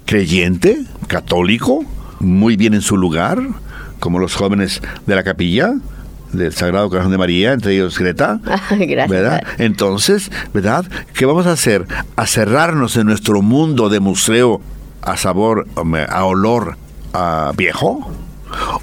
[0.05, 1.83] creyente, católico,
[2.19, 3.39] muy bien en su lugar,
[3.99, 5.73] como los jóvenes de la capilla,
[6.33, 8.39] del Sagrado Corazón de María, entre ellos Greta.
[8.69, 9.09] Gracias.
[9.09, 9.43] ¿verdad?
[9.57, 10.85] Entonces, ¿verdad?
[11.13, 11.85] ¿Qué vamos a hacer?
[12.15, 14.61] A cerrarnos en nuestro mundo de museo
[15.01, 15.67] a sabor,
[16.09, 16.77] a olor
[17.13, 18.11] a viejo.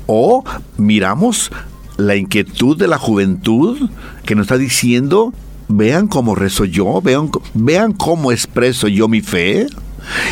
[0.07, 0.44] O
[0.77, 1.51] miramos
[1.97, 3.88] la inquietud de la juventud
[4.25, 5.33] que nos está diciendo,
[5.68, 9.66] vean cómo rezo yo, vean, vean cómo expreso yo mi fe.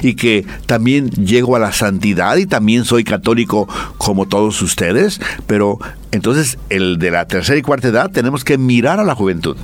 [0.03, 5.79] Y que también llego a la santidad y también soy católico como todos ustedes, pero
[6.11, 9.57] entonces el de la tercera y cuarta edad tenemos que mirar a la juventud.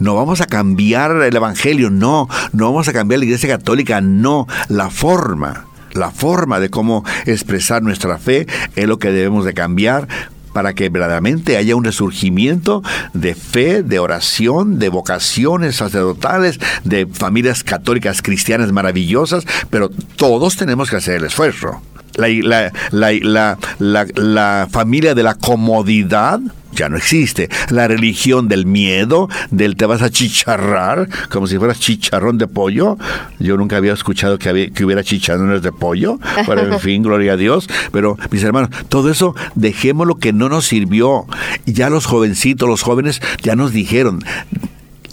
[0.00, 4.46] No vamos a cambiar el Evangelio, no, no vamos a cambiar la Iglesia Católica, no,
[4.68, 10.08] la forma la forma de cómo expresar nuestra fe es lo que debemos de cambiar
[10.54, 17.62] para que verdaderamente haya un resurgimiento de fe, de oración, de vocaciones sacerdotales, de familias
[17.62, 21.82] católicas cristianas maravillosas, pero todos tenemos que hacer el esfuerzo.
[22.14, 26.40] La, la, la, familia de la comodidad
[26.74, 27.48] ya no existe.
[27.70, 32.98] La religión del miedo, del te vas a chicharrar, como si fueras chicharrón de pollo.
[33.38, 37.34] Yo nunca había escuchado que, había, que hubiera chicharrones de pollo, pero en fin, gloria
[37.34, 37.68] a Dios.
[37.92, 41.26] Pero mis hermanos, todo eso dejemos lo que no nos sirvió.
[41.66, 44.24] Y ya los jovencitos, los jóvenes, ya nos dijeron,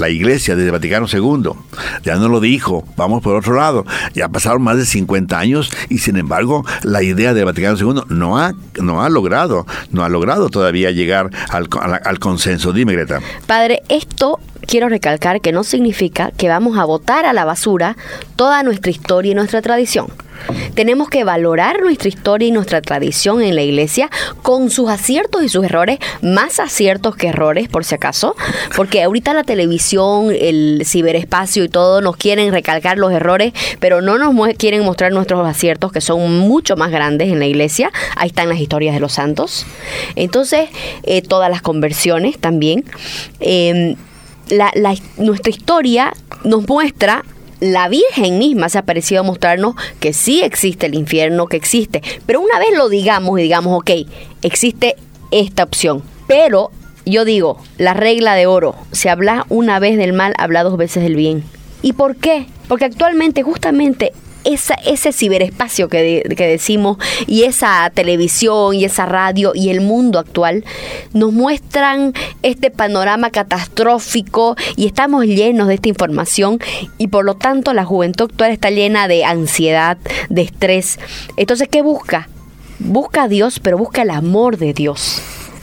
[0.01, 1.51] la iglesia desde Vaticano II.
[2.03, 3.85] Ya no lo dijo, vamos por otro lado.
[4.13, 8.37] Ya pasaron más de 50 años y sin embargo la idea de Vaticano II no
[8.37, 11.69] ha, no ha logrado, no ha logrado todavía llegar al,
[12.03, 12.73] al consenso.
[12.73, 13.21] Dime, Greta.
[13.45, 17.97] Padre, esto quiero recalcar que no significa que vamos a botar a la basura
[18.35, 20.07] toda nuestra historia y nuestra tradición.
[20.73, 24.09] Tenemos que valorar nuestra historia y nuestra tradición en la iglesia
[24.41, 28.35] con sus aciertos y sus errores, más aciertos que errores, por si acaso,
[28.75, 34.17] porque ahorita la televisión, el ciberespacio y todo nos quieren recalcar los errores, pero no
[34.17, 37.91] nos quieren mostrar nuestros aciertos que son mucho más grandes en la iglesia.
[38.15, 39.65] Ahí están las historias de los santos.
[40.15, 40.69] Entonces,
[41.03, 42.85] eh, todas las conversiones también.
[44.51, 47.23] Em, nuestra historia nos muestra
[47.61, 52.01] la Virgen misma se ha parecido a mostrarnos que sí existe el infierno, que existe.
[52.25, 53.91] Pero una vez lo digamos y digamos, ok,
[54.41, 54.95] existe
[55.29, 56.03] esta opción.
[56.27, 56.71] Pero
[57.05, 61.03] yo digo, la regla de oro, si habla una vez del mal, habla dos veces
[61.03, 61.43] del bien.
[61.81, 62.47] ¿Y por qué?
[62.67, 64.11] Porque actualmente justamente
[64.43, 70.19] esa, ese ciberespacio que, que, decimos y esa televisión y esa radio y el mundo
[70.19, 70.63] actual
[71.13, 76.59] nos muestran este panorama catastrófico y estamos llenos de esta información
[76.97, 79.97] y por lo tanto la juventud actual está llena de ansiedad,
[80.29, 80.99] de estrés.
[81.37, 82.29] Entonces, ¿qué busca?
[82.79, 85.21] Busca a Dios, pero busca el amor de Dios.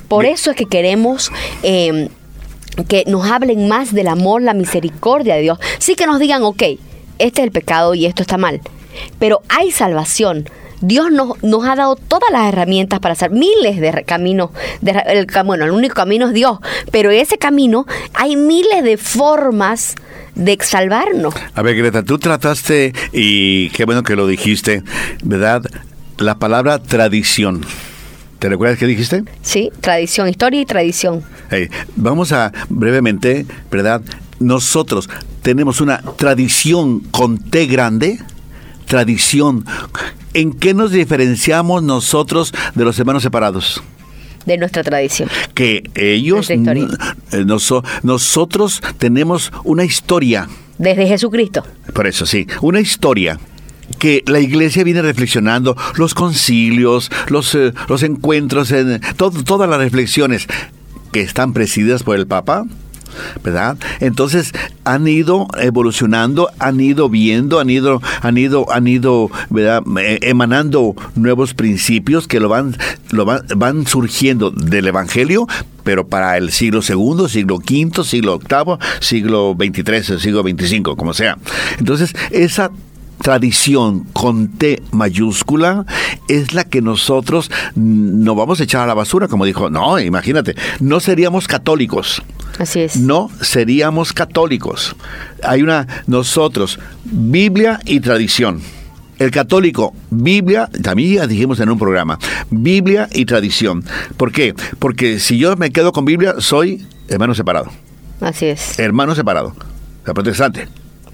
[0.09, 1.31] Por eso es que queremos...
[1.63, 2.09] Em,
[2.87, 5.59] que nos hablen más del amor, la misericordia de Dios.
[5.79, 6.63] Sí que nos digan, ok,
[7.19, 8.61] este es el pecado y esto está mal.
[9.19, 10.49] Pero hay salvación.
[10.81, 14.51] Dios nos, nos, ha dado todas las herramientas para hacer miles de caminos.
[14.81, 16.59] De, el, bueno, el único camino es Dios,
[16.93, 19.97] pero ese camino hay miles de formas
[20.37, 21.35] de salvarnos.
[21.55, 24.83] A ver, Greta, tú trataste, y qué bueno que lo dijiste,
[25.25, 25.63] ¿verdad?
[26.19, 27.65] La palabra tradición.
[28.39, 29.25] ¿Te recuerdas qué dijiste?
[29.43, 31.25] Sí, tradición, historia y tradición.
[31.97, 34.01] vamos a brevemente, ¿verdad?
[34.41, 35.09] Nosotros
[35.43, 38.19] tenemos una tradición con T grande,
[38.87, 39.65] tradición.
[40.35, 43.83] ¿En qué nos diferenciamos nosotros de los hermanos separados?
[44.49, 45.29] de nuestra tradición.
[45.55, 46.59] Que ellos, eh,
[48.03, 50.49] nosotros tenemos una historia.
[50.79, 51.65] Desde Jesucristo.
[51.93, 53.39] Por eso, sí, una historia
[53.99, 60.47] que la iglesia viene reflexionando, los concilios, los, eh, los encuentros, en, todas las reflexiones
[61.13, 62.65] que están presididas por el Papa,
[63.43, 63.77] ¿verdad?
[64.01, 64.53] Entonces
[64.85, 69.83] han ido evolucionando, han ido viendo, han ido, han ido, han ido, ¿verdad?
[70.01, 72.77] Eh, emanando nuevos principios que lo van,
[73.11, 75.47] lo van, van surgiendo del Evangelio,
[75.85, 81.39] pero para el siglo segundo, siglo V, siglo octavo, siglo XXIII, siglo XXV, como sea.
[81.79, 82.71] Entonces, esa
[83.23, 85.85] tradición con T mayúscula
[86.29, 90.55] es la que nosotros no vamos a echar a la basura, como dijo, no, imagínate,
[90.81, 92.23] no seríamos católicos.
[92.59, 92.97] Así es.
[92.97, 94.97] No seríamos católicos.
[95.43, 98.61] Hay una, nosotros, Biblia y tradición.
[99.19, 102.19] El católico, Biblia, también ya dijimos en un programa,
[102.51, 103.85] Biblia y tradición.
[104.17, 104.55] ¿Por qué?
[104.79, 107.69] Porque si yo me quedo con Biblia, soy hermano separado.
[108.21, 108.79] Así es.
[108.79, 109.55] Hermano separado.
[110.07, 110.69] O protestante.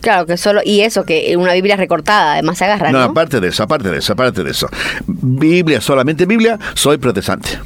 [0.05, 2.93] Claro, que solo, y eso, que una Biblia recortada, además se agarra.
[2.93, 4.69] No, no, aparte de eso, aparte de eso, aparte de eso.
[5.07, 7.59] Biblia, solamente Biblia, soy protestante.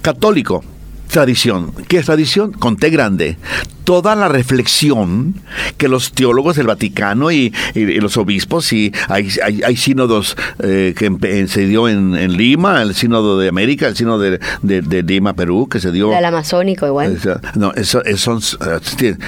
[0.00, 0.64] Católico,
[1.12, 1.72] tradición.
[1.88, 2.52] ¿Qué es tradición?
[2.52, 3.36] Con T grande.
[3.84, 5.34] Toda la reflexión
[5.76, 11.66] que los teólogos del Vaticano y, los obispos, y hay, hay, sínodos eh, que se
[11.66, 15.92] dio en, Lima, el sínodo de América, el sínodo de, de, Lima, Perú, que se
[15.92, 16.16] dio...
[16.16, 17.18] El amazónico igual.
[17.54, 19.18] No, eso, son eh,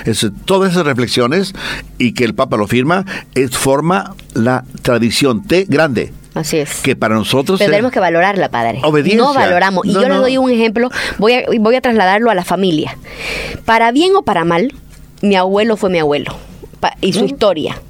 [0.44, 1.52] todas esas reflexiones
[1.98, 6.12] y que el Papa lo firma, es, forma la tradición T grande.
[6.34, 6.80] Así es.
[6.80, 7.58] Que para nosotros...
[7.58, 8.80] tenemos que valorarla, padre.
[8.82, 9.24] Obediencia.
[9.24, 9.86] No valoramos.
[9.86, 12.98] Y yo le doy un ejemplo, voy a, voy a trasladarlo a la familia.
[13.64, 14.74] Para bien o para mal,
[15.22, 16.36] mi abuelo fue mi abuelo.
[17.00, 17.80] y su historia.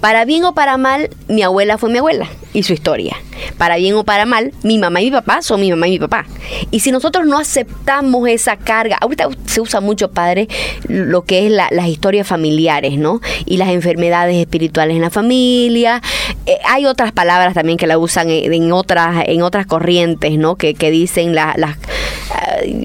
[0.00, 3.16] Para bien o para mal, mi abuela fue mi abuela y su historia.
[3.58, 5.98] Para bien o para mal, mi mamá y mi papá son mi mamá y mi
[5.98, 6.24] papá.
[6.70, 10.48] Y si nosotros no aceptamos esa carga, ahorita se usa mucho, padre,
[10.88, 13.20] lo que es las historias familiares, ¿no?
[13.44, 16.00] Y las enfermedades espirituales en la familia.
[16.46, 20.56] Eh, hay otras palabras también que la usan en, otras, en otras corrientes, ¿no?
[20.56, 21.56] Que, que dicen las...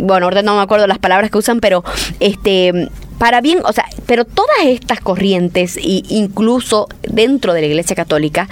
[0.01, 1.83] Bueno, ahorita no me acuerdo las palabras que usan, pero
[2.19, 7.95] este para bien, o sea, pero todas estas corrientes, e incluso dentro de la Iglesia
[7.95, 8.47] Católica,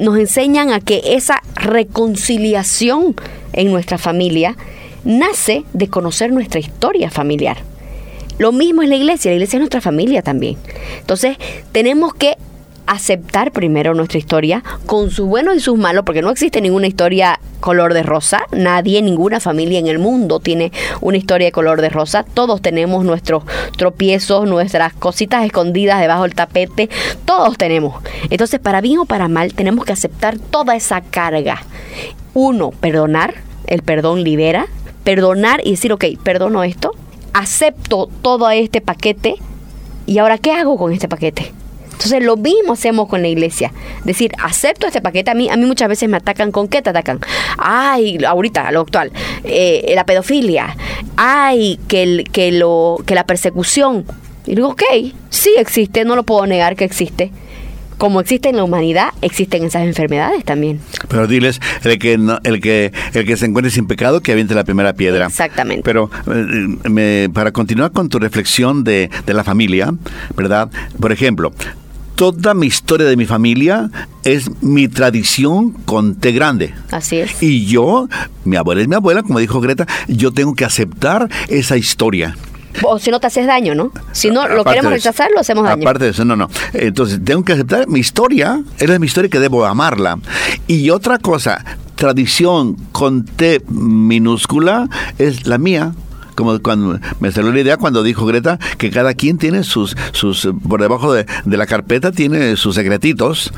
[0.00, 3.14] nos enseñan a que esa reconciliación
[3.52, 4.56] en nuestra familia
[5.04, 7.58] nace de conocer nuestra historia familiar.
[8.38, 10.56] Lo mismo es la iglesia, la iglesia es nuestra familia también.
[10.98, 11.36] Entonces,
[11.70, 12.36] tenemos que
[12.86, 17.40] aceptar primero nuestra historia con sus buenos y sus malos, porque no existe ninguna historia
[17.60, 20.70] color de rosa, nadie, ninguna familia en el mundo tiene
[21.00, 23.44] una historia de color de rosa, todos tenemos nuestros
[23.76, 26.90] tropiezos, nuestras cositas escondidas debajo del tapete,
[27.24, 28.02] todos tenemos.
[28.30, 31.62] Entonces, para bien o para mal, tenemos que aceptar toda esa carga.
[32.34, 33.34] Uno, perdonar,
[33.66, 34.66] el perdón libera,
[35.04, 36.92] perdonar y decir, ok, perdono esto,
[37.32, 39.36] acepto todo este paquete,
[40.06, 41.52] y ahora, ¿qué hago con este paquete?
[41.94, 43.72] Entonces lo mismo hacemos con la iglesia.
[44.04, 45.30] Decir, acepto este paquete.
[45.30, 46.52] A mí, a mí muchas veces me atacan.
[46.52, 47.20] ¿Con qué te atacan?
[47.56, 49.10] Ay, ahorita, lo actual.
[49.44, 50.76] Eh, la pedofilia.
[51.16, 54.04] Ay, que, que, lo, que la persecución.
[54.46, 54.82] Y digo, ok,
[55.30, 57.30] sí existe, no lo puedo negar que existe
[57.98, 60.80] como existe en la humanidad, existen esas enfermedades también.
[61.08, 64.64] Pero diles, el que el que el que se encuentre sin pecado, que aviente la
[64.64, 65.26] primera piedra.
[65.26, 65.82] Exactamente.
[65.84, 69.94] Pero eh, para continuar con tu reflexión de, de la familia,
[70.36, 70.70] ¿verdad?
[71.00, 71.52] Por ejemplo,
[72.14, 73.90] toda mi historia de mi familia
[74.22, 76.74] es mi tradición con T grande.
[76.90, 77.42] Así es.
[77.42, 78.08] Y yo,
[78.44, 82.36] mi abuela es mi abuela, como dijo Greta, yo tengo que aceptar esa historia.
[82.82, 83.92] O si no te haces daño, ¿no?
[84.12, 85.82] Si no lo queremos rechazar, lo hacemos daño.
[85.82, 86.48] Aparte de eso, no, no.
[86.72, 90.18] Entonces, tengo que aceptar mi historia, es mi historia que debo amarla.
[90.66, 94.88] Y otra cosa, tradición con T minúscula
[95.18, 95.94] es la mía
[96.34, 100.48] como cuando me salió la idea cuando dijo Greta que cada quien tiene sus, sus
[100.68, 103.52] por debajo de, la carpeta tiene sus secretitos.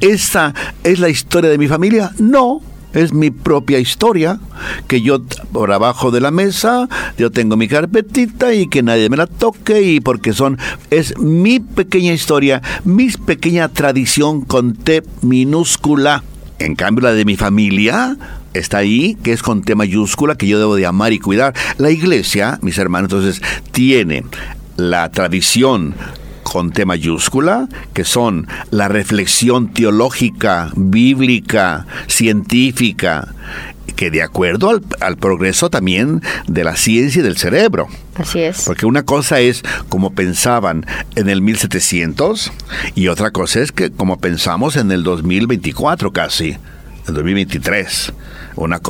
[0.00, 0.54] ¿Esa
[0.84, 2.12] es la historia de mi familia?
[2.18, 2.60] No.
[2.92, 4.40] Es mi propia historia,
[4.88, 5.22] que yo
[5.52, 9.80] por abajo de la mesa, yo tengo mi carpetita y que nadie me la toque
[9.80, 10.58] y porque son,
[10.90, 16.24] es mi pequeña historia, mi pequeña tradición con T minúscula.
[16.58, 18.16] En cambio, la de mi familia,
[18.54, 21.54] está ahí, que es con T mayúscula, que yo debo de amar y cuidar.
[21.78, 23.42] La iglesia, mis hermanos, entonces,
[23.72, 24.24] tiene
[24.76, 25.94] la tradición
[26.42, 33.28] con T mayúscula, que son la reflexión teológica, bíblica, científica,
[33.94, 37.88] que de acuerdo al, al, progreso también de la ciencia y del cerebro.
[38.16, 38.64] Así es.
[38.64, 42.50] Porque una cosa es como pensaban en el 1700
[42.94, 46.56] y otra cosa es que como pensamos en el 2024 casi,
[47.06, 48.12] en 2023.
[48.56, 48.80] Una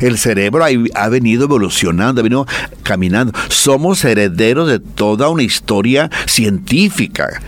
[0.00, 0.64] el cerebro
[0.94, 2.46] ha, venido evolucionando, ha venido
[2.82, 3.32] caminando.
[3.48, 7.40] Somos herederos de toda una historia científica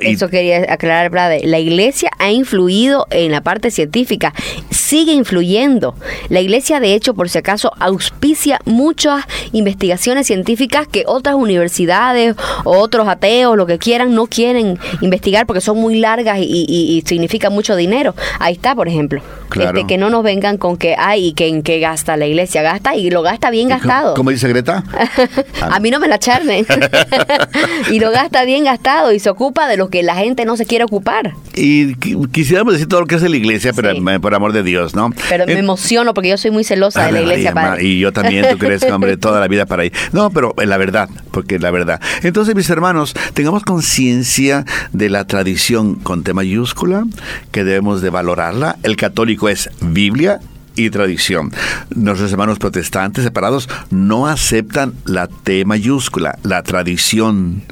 [0.00, 1.42] eso quería aclarar, Brade.
[1.44, 4.32] La iglesia ha influido en la parte científica,
[4.70, 5.94] sigue influyendo.
[6.28, 12.78] La iglesia, de hecho, por si acaso, auspicia muchas investigaciones científicas que otras universidades o
[12.78, 17.76] otros ateos, lo que quieran, no quieren investigar porque son muy largas y, significan mucho
[17.76, 18.14] dinero.
[18.38, 19.22] Ahí está, por ejemplo.
[19.54, 22.62] Este, que no nos vengan con que, ay, que en qué gasta la iglesia.
[22.62, 24.14] Gasta y lo gasta bien gastado.
[24.14, 24.84] ¿Cómo dice Greta?
[25.60, 26.66] a mí no me la charmen.
[27.90, 30.66] y lo gasta bien gastado y se ocupa de lo que la gente no se
[30.66, 31.34] quiere ocupar.
[31.54, 31.94] Y
[32.28, 33.90] quisiéramos decir todo lo que hace la iglesia, pero
[34.20, 35.10] por amor de Dios, ¿no?
[35.28, 37.84] Pero me emociono porque yo soy muy celosa de la iglesia, padre.
[37.84, 39.92] Y yo también, tú crees hombre, toda la vida para ahí.
[40.12, 42.00] No, pero la verdad, porque la verdad.
[42.22, 47.04] Entonces, mis hermanos, tengamos conciencia de la tradición con T mayúscula,
[47.50, 48.76] que debemos de valorarla.
[48.82, 50.40] El católico es Biblia,
[50.78, 51.52] y tradición.
[51.94, 57.62] Nuestros hermanos protestantes separados no aceptan la T mayúscula, la tradición.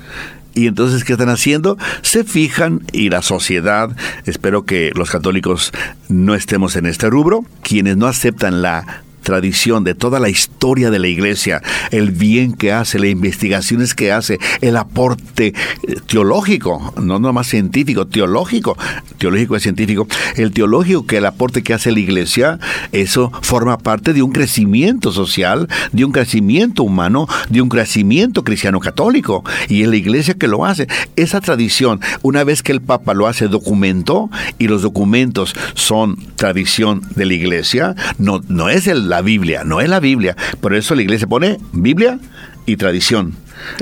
[0.56, 1.76] Y entonces, ¿qué están haciendo?
[2.00, 3.94] Se fijan y la sociedad,
[4.24, 5.70] espero que los católicos
[6.08, 11.00] no estemos en este rubro, quienes no aceptan la tradición, de toda la historia de
[11.00, 11.60] la iglesia,
[11.90, 18.06] el bien que hace, las investigaciones que hace, el aporte eh, teológico, no nomás científico,
[18.06, 18.78] teológico,
[19.18, 20.06] teológico es científico,
[20.36, 22.60] el teológico que el aporte que hace la iglesia,
[22.92, 28.78] eso forma parte de un crecimiento social, de un crecimiento humano, de un crecimiento cristiano
[28.78, 30.86] católico, y es la iglesia que lo hace.
[31.16, 37.02] Esa tradición, una vez que el Papa lo hace documento, y los documentos son tradición
[37.16, 40.36] de la iglesia, no, no es el, la Biblia, no es la Biblia.
[40.60, 42.18] Por eso la iglesia pone Biblia
[42.66, 43.34] y tradición.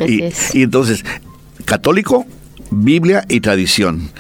[0.07, 0.23] Y,
[0.53, 1.05] y, entonces,
[1.65, 2.25] católico,
[2.71, 4.11] Biblia y tradición.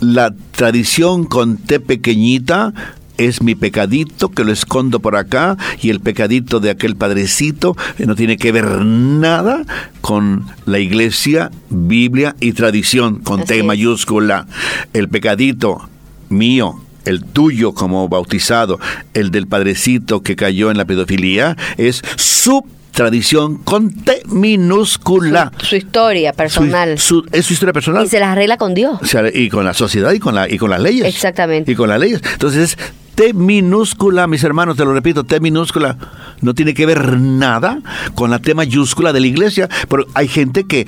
[0.00, 2.74] La tradición con T pequeñita
[3.18, 8.06] es mi pecadito que lo escondo por acá y el pecadito de aquel padrecito eh,
[8.06, 9.64] no tiene que ver nada
[10.00, 13.64] con la iglesia, Biblia y tradición con Así T es.
[13.64, 14.48] mayúscula.
[14.92, 15.88] El pecadito
[16.30, 18.78] mío, el tuyo como bautizado,
[19.14, 25.50] el del padrecito que cayó en la pedofilia, es su tradición con T minúscula.
[25.58, 26.98] Su historia Su- personal.
[26.98, 28.04] su- es su historia personal.
[28.04, 28.98] y se las arregla con Dios.
[29.02, 31.04] O sea, y con la sociedad y con, la, y con las leyes.
[31.06, 31.70] Exactamente.
[31.72, 32.20] Y con las leyes.
[32.32, 32.78] Entonces,
[33.14, 35.96] T minúscula, mis hermanos, te lo repito, T minúscula
[36.40, 37.80] no tiene que ver nada
[38.14, 39.68] con la T mayúscula de la iglesia.
[39.88, 40.86] Pero hay gente que,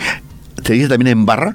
[0.62, 1.54] te dice también en barra,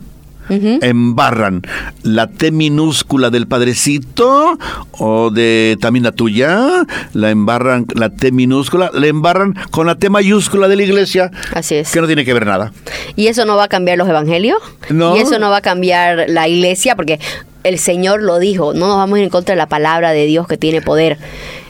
[0.50, 1.62] Embarran
[2.04, 4.58] la T minúscula del padrecito
[4.92, 10.10] o de también la tuya, la embarran la T minúscula, la embarran con la T
[10.10, 11.92] mayúscula de la iglesia, Así es.
[11.92, 12.74] que no tiene que ver nada.
[13.16, 14.60] Y eso no va a cambiar los evangelios.
[14.90, 15.16] No.
[15.16, 17.20] Y eso no va a cambiar la iglesia, porque
[17.64, 18.74] el Señor lo dijo.
[18.74, 21.18] No nos vamos a ir en contra de la palabra de Dios que tiene poder.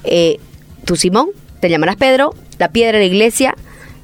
[0.03, 0.39] Eh,
[0.85, 1.27] tú, Simón,
[1.59, 3.55] te llamarás Pedro, la piedra de la iglesia.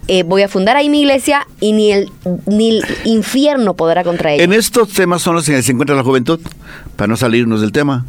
[0.07, 2.11] Eh, voy a fundar ahí mi iglesia y ni el,
[2.45, 4.43] ni el infierno podrá contra ella.
[4.43, 6.39] En estos temas son los que se encuentra la juventud,
[6.95, 8.05] para no salirnos del tema.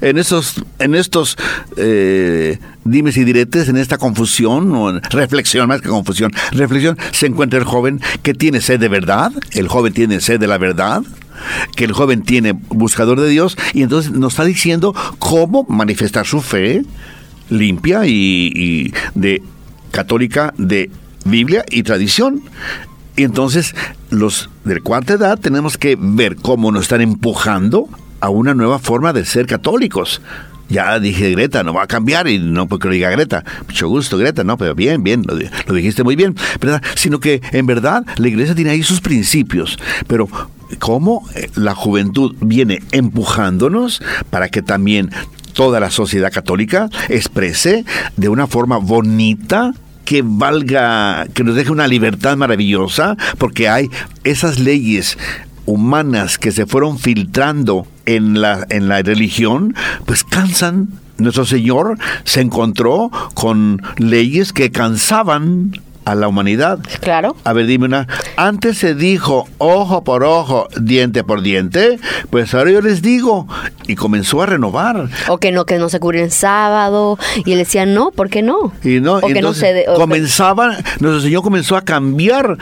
[0.00, 1.36] En esos, en estos
[1.76, 7.26] eh, dimes y diretes, en esta confusión, o en reflexión, más que confusión, reflexión, se
[7.26, 11.02] encuentra el joven que tiene sed de verdad, el joven tiene sed de la verdad,
[11.76, 16.40] que el joven tiene buscador de Dios, y entonces nos está diciendo cómo manifestar su
[16.40, 16.82] fe
[17.50, 19.42] limpia y, y de
[19.90, 20.90] católica de
[21.24, 22.42] Biblia y tradición.
[23.16, 23.74] Y entonces
[24.10, 27.88] los de cuarta edad tenemos que ver cómo nos están empujando
[28.20, 30.22] a una nueva forma de ser católicos.
[30.68, 33.44] Ya dije Greta, no va a cambiar y no porque lo diga Greta.
[33.66, 36.34] Mucho gusto, Greta, no, pero bien, bien, lo, di- lo dijiste muy bien.
[36.94, 40.28] Sino que en verdad la iglesia tiene ahí sus principios, pero
[40.78, 44.00] cómo eh, la juventud viene empujándonos
[44.30, 45.10] para que también
[45.52, 47.84] toda la sociedad católica exprese
[48.16, 53.90] de una forma bonita que valga, que nos deje una libertad maravillosa, porque hay
[54.24, 55.18] esas leyes
[55.66, 59.74] humanas que se fueron filtrando en la, en la religión,
[60.06, 60.88] pues cansan.
[61.18, 65.72] Nuestro Señor se encontró con leyes que cansaban
[66.04, 66.78] a la humanidad.
[67.00, 67.36] Claro.
[67.44, 68.06] A ver, dime una.
[68.36, 71.98] Antes se dijo ojo por ojo, diente por diente,
[72.30, 73.46] pues ahora yo les digo.
[73.86, 75.08] Y comenzó a renovar.
[75.28, 77.18] O que no, que no se cubre en sábado.
[77.44, 78.72] Y él decía, no, ¿por qué no?
[78.84, 82.58] Y no, o que no se de- o que- comenzaba, nuestro Señor comenzó a cambiar,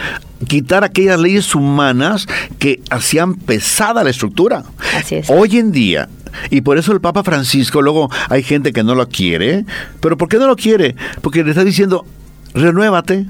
[0.49, 2.26] quitar aquellas leyes humanas
[2.59, 4.64] que hacían pesada la estructura.
[4.97, 5.30] Así es.
[5.30, 6.09] Hoy en día,
[6.51, 9.64] y por eso el Papa Francisco, luego hay gente que no lo quiere,
[10.01, 10.97] pero ¿por qué no lo quiere?
[11.22, 12.05] Porque le está diciendo,
[12.55, 13.27] renuévate,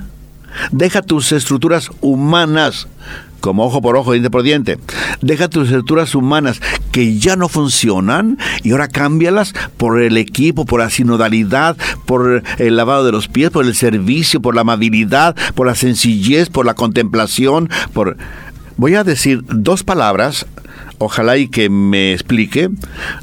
[0.73, 2.89] deja tus estructuras humanas
[3.41, 4.79] como ojo por ojo, diente por diente.
[5.21, 6.61] Deja tus estructuras humanas
[6.93, 12.77] que ya no funcionan y ahora cámbialas por el equipo, por la sinodalidad, por el
[12.77, 16.75] lavado de los pies, por el servicio, por la amabilidad, por la sencillez, por la
[16.75, 18.17] contemplación, por...
[18.77, 20.47] Voy a decir dos palabras
[21.01, 22.71] ojalá y que me explique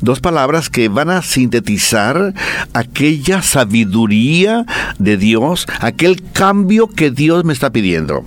[0.01, 2.33] dos palabras que van a sintetizar
[2.73, 4.65] aquella sabiduría
[4.97, 8.25] de Dios, aquel cambio que Dios me está pidiendo.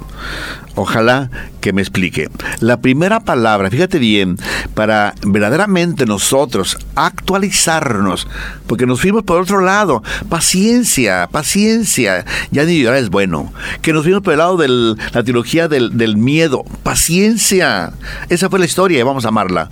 [0.80, 1.28] Ojalá
[1.60, 2.30] que me explique.
[2.60, 4.38] La primera palabra, fíjate bien,
[4.72, 8.26] para verdaderamente nosotros actualizarnos,
[8.66, 10.02] porque nos fuimos por otro lado.
[10.30, 12.24] Paciencia, paciencia.
[12.50, 13.52] Ya ni llorar es bueno.
[13.82, 16.64] Que nos fuimos por el lado de la teología del, del miedo.
[16.82, 17.92] Paciencia.
[18.30, 19.68] Esa fue la historia y vamos a amarla.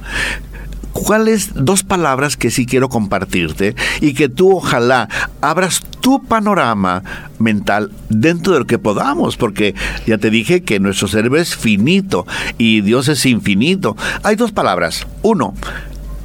[1.05, 5.09] ¿Cuáles dos palabras que sí quiero compartirte y que tú ojalá
[5.41, 7.03] abras tu panorama
[7.39, 9.37] mental dentro de lo que podamos?
[9.37, 9.75] Porque
[10.07, 12.27] ya te dije que nuestro cerebro es finito
[12.59, 13.97] y Dios es infinito.
[14.23, 15.07] Hay dos palabras.
[15.23, 15.55] Uno,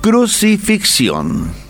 [0.02, 1.63] crucifixión.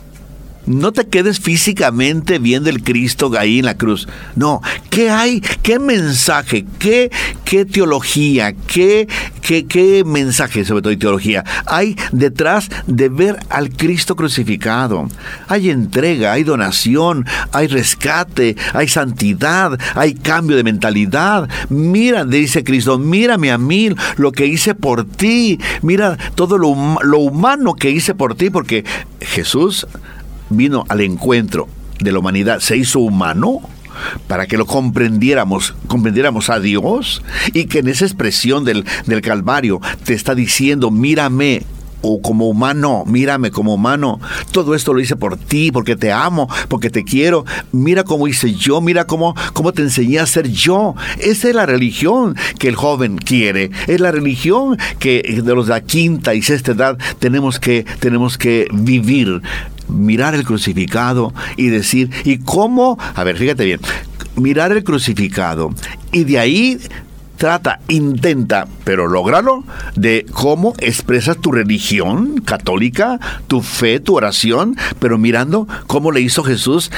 [0.66, 4.08] No te quedes físicamente viendo el Cristo ahí en la cruz.
[4.36, 5.42] No, ¿qué hay?
[5.62, 6.66] ¿Qué mensaje?
[6.80, 7.12] ¿Qué,
[7.44, 8.54] qué teología?
[8.54, 9.08] ¿Qué,
[9.42, 15.10] qué, qué mensaje, sobre todo teología, hay detrás de ver al Cristo crucificado?
[15.50, 21.50] Hay entrega, hay donación, hay rescate, hay santidad, hay cambio de mentalidad.
[21.70, 25.60] Mira, dice Cristo, mírame a mí lo que hice por ti.
[25.82, 28.86] Mira todo lo, lo humano que hice por ti, porque
[29.20, 29.88] Jesús
[30.50, 31.68] vino al encuentro
[32.00, 33.62] de la humanidad, se hizo humano
[34.28, 37.24] para que lo comprendiéramos, comprendiéramos a Dios
[37.54, 41.64] y que en esa expresión del, del Calvario te está diciendo, mírame
[42.04, 44.20] o como humano, mírame como humano.
[44.52, 47.46] Todo esto lo hice por ti, porque te amo, porque te quiero.
[47.72, 50.96] Mira cómo hice yo, mira cómo, cómo te enseñé a ser yo.
[51.20, 53.72] Esa es la religión que el joven quiere.
[53.88, 58.38] Es la religión que de los de la quinta y sexta edad tenemos que, tenemos
[58.38, 59.42] que vivir
[59.88, 62.98] mirar el crucificado y decir, ¿y cómo?
[63.16, 63.80] A ver, fíjate bien,
[64.36, 65.72] mirar el crucificado
[66.12, 66.80] y de ahí
[67.38, 69.64] trata, intenta, pero lógralo,
[69.96, 76.44] de cómo expresas tu religión católica, tu fe, tu oración, pero mirando cómo le hizo
[76.44, 76.92] Jesús,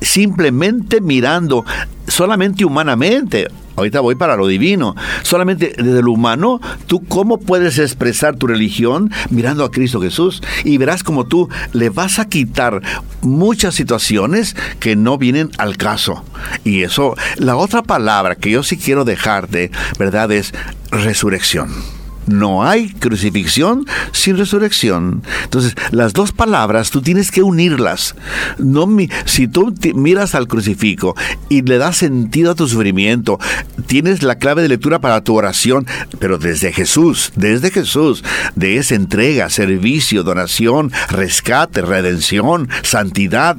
[0.00, 1.64] simplemente mirando,
[2.06, 3.48] solamente humanamente.
[3.76, 4.94] Ahorita voy para lo divino.
[5.22, 10.78] Solamente desde lo humano, tú cómo puedes expresar tu religión mirando a Cristo Jesús y
[10.78, 12.82] verás como tú le vas a quitar
[13.22, 16.24] muchas situaciones que no vienen al caso.
[16.64, 20.30] Y eso, la otra palabra que yo sí quiero dejarte, ¿verdad?
[20.32, 20.52] Es
[20.90, 22.01] resurrección.
[22.26, 25.22] No hay crucifixión sin resurrección.
[25.44, 28.14] Entonces, las dos palabras tú tienes que unirlas.
[28.58, 28.86] No
[29.24, 31.16] si tú miras al crucifijo
[31.48, 33.38] y le das sentido a tu sufrimiento,
[33.86, 35.86] tienes la clave de lectura para tu oración,
[36.18, 43.56] pero desde Jesús, desde Jesús, de esa entrega, servicio, donación, rescate, redención, santidad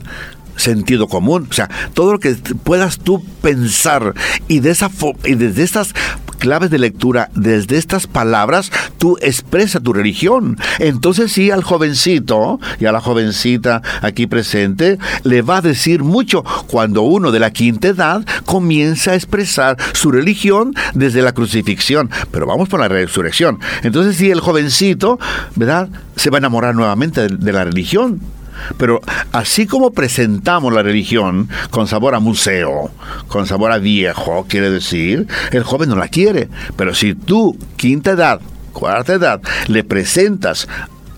[0.55, 4.13] sentido común, o sea, todo lo que puedas tú pensar
[4.47, 4.89] y de esa
[5.23, 5.93] y desde estas
[6.43, 10.57] claves de lectura, desde estas palabras, tú expresa tu religión.
[10.79, 16.43] Entonces sí, al jovencito y a la jovencita aquí presente, le va a decir mucho
[16.67, 22.09] cuando uno de la quinta edad comienza a expresar su religión desde la crucifixión.
[22.31, 23.59] Pero vamos por la resurrección.
[23.83, 25.19] Entonces sí, el jovencito,
[25.55, 25.87] ¿verdad?
[26.17, 28.19] Se va a enamorar nuevamente de la religión
[28.77, 29.01] pero
[29.31, 32.91] así como presentamos la religión con sabor a museo,
[33.27, 36.49] con sabor a viejo, quiere decir, el joven no la quiere.
[36.75, 38.41] Pero si tú, quinta edad,
[38.71, 40.67] cuarta edad, le presentas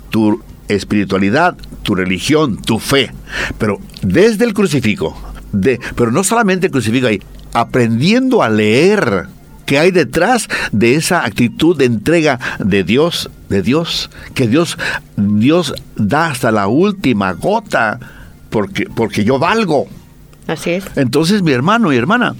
[0.09, 3.11] tu espiritualidad, tu religión, tu fe,
[3.57, 5.15] pero desde el crucifijo,
[5.51, 7.21] de, pero no solamente el crucifijo ahí,
[7.53, 9.27] aprendiendo a leer
[9.65, 14.77] ¿Qué hay detrás de esa actitud de entrega de Dios, de Dios, que Dios,
[15.17, 17.99] Dios da hasta la última gota,
[18.49, 19.87] porque, porque yo valgo.
[20.47, 20.85] Así es.
[20.95, 22.35] Entonces, mi hermano y hermana,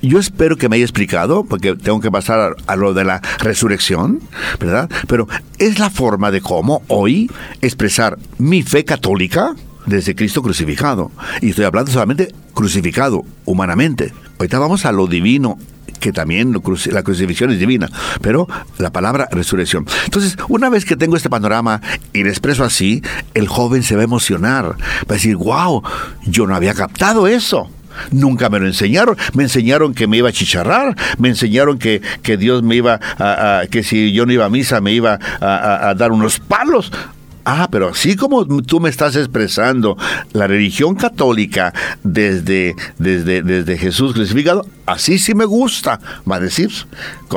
[0.00, 4.20] yo espero que me haya explicado, porque tengo que pasar a, lo de la resurrección,
[4.58, 4.88] ¿verdad?
[5.06, 7.30] Pero es la forma de cómo hoy
[7.60, 9.54] expresar mi fe católica
[9.84, 11.10] desde Cristo crucificado.
[11.42, 14.12] Y estoy hablando solamente crucificado, humanamente.
[14.38, 15.58] Ahorita vamos a lo divino
[16.00, 16.52] que también
[16.90, 17.88] la crucifixión es divina,
[18.20, 18.48] pero
[18.78, 19.86] la palabra resurrección.
[20.04, 21.80] Entonces, una vez que tengo este panorama
[22.12, 23.02] y lo expreso así,
[23.34, 25.82] el joven se va a emocionar, va a decir, wow,
[26.26, 27.70] yo no había captado eso.
[28.12, 29.16] Nunca me lo enseñaron.
[29.34, 30.96] Me enseñaron que me iba a chicharrar.
[31.18, 34.80] Me enseñaron que, que Dios me iba a, que si yo no iba a misa
[34.80, 36.90] me iba a dar unos palos.
[37.44, 39.96] Ah, pero así como tú me estás expresando
[40.32, 41.72] la religión católica
[42.02, 46.70] desde, desde, desde Jesús crucificado, así sí me gusta, va a decir.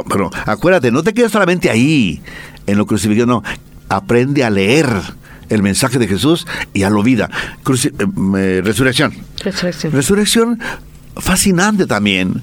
[0.10, 2.22] Pero acuérdate, no te quedes solamente ahí,
[2.68, 3.43] en lo crucificado, no.
[3.89, 4.88] Aprende a leer
[5.49, 7.30] el mensaje de Jesús y a lo vida.
[7.66, 9.14] Eh, resurrección.
[9.43, 9.93] Resurrección.
[9.93, 10.60] Resurrección
[11.18, 12.41] fascinante también.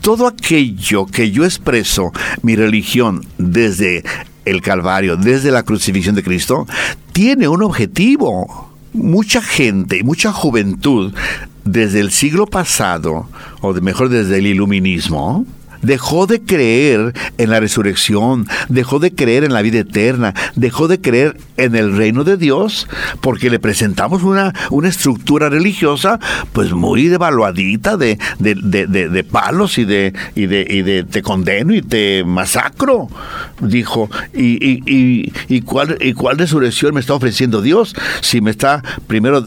[0.00, 4.04] Todo aquello que yo expreso, mi religión, desde
[4.44, 6.66] el Calvario, desde la crucifixión de Cristo,
[7.12, 8.70] tiene un objetivo.
[8.92, 11.12] Mucha gente mucha juventud
[11.64, 13.28] desde el siglo pasado,
[13.60, 15.46] o mejor desde el iluminismo,
[15.82, 21.00] dejó de creer en la resurrección, dejó de creer en la vida eterna, dejó de
[21.00, 22.88] creer en el reino de Dios,
[23.20, 26.18] porque le presentamos una, una estructura religiosa
[26.52, 31.82] pues muy devaluadita de, de, palos y de, y de, y de te condeno y
[31.82, 33.08] te masacro,
[33.60, 34.10] dijo.
[34.34, 37.94] Y, y, y, cuál, ¿Y cuál resurrección me está ofreciendo Dios?
[38.20, 39.44] Si me está primero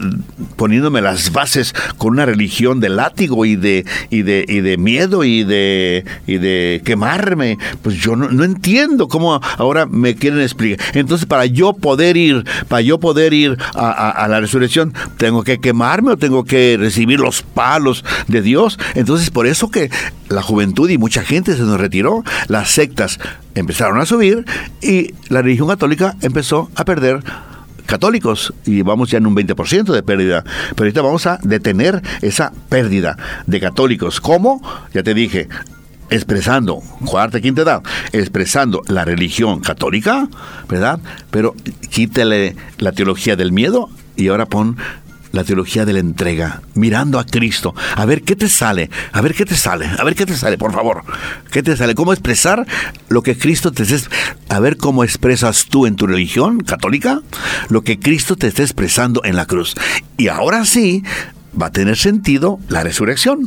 [0.56, 5.24] poniéndome las bases con una religión de látigo y de, y de, y de miedo
[5.24, 7.58] y de, y de quemarme.
[7.82, 10.84] Pues yo no, entiendo cómo ahora me quieren explicar.
[10.94, 16.12] Entonces, para yo poder ir, para yo poder ir a, la resurrección, tengo que quemarme
[16.12, 18.78] o tengo que recibir los palos de Dios.
[18.94, 19.90] Entonces, por eso que
[20.28, 23.18] la juventud y mucha gente se nos retiró, las sectas
[23.54, 24.44] empezaron a subir
[24.82, 27.22] y la religión católica empezó a perder
[27.86, 30.44] católicos y vamos ya en un 20% de pérdida.
[30.70, 33.16] Pero ahorita vamos a detener esa pérdida
[33.46, 34.20] de católicos.
[34.20, 34.60] ¿Cómo?
[34.92, 35.48] Ya te dije,
[36.10, 37.82] expresando, cuarta, quinta edad,
[38.12, 40.28] expresando la religión católica,
[40.68, 41.00] ¿verdad?
[41.30, 41.54] Pero
[41.90, 44.76] quítale la teología del miedo y ahora pon
[45.36, 47.74] la teología de la entrega, mirando a Cristo.
[47.94, 50.56] A ver qué te sale, a ver qué te sale, a ver qué te sale,
[50.56, 51.04] por favor.
[51.50, 51.94] ¿Qué te sale?
[51.94, 52.66] ¿Cómo expresar
[53.08, 54.08] lo que Cristo te está
[54.48, 57.20] A ver cómo expresas tú en tu religión católica
[57.68, 59.74] lo que Cristo te está expresando en la cruz.
[60.16, 61.04] Y ahora sí
[61.60, 63.46] va a tener sentido la resurrección.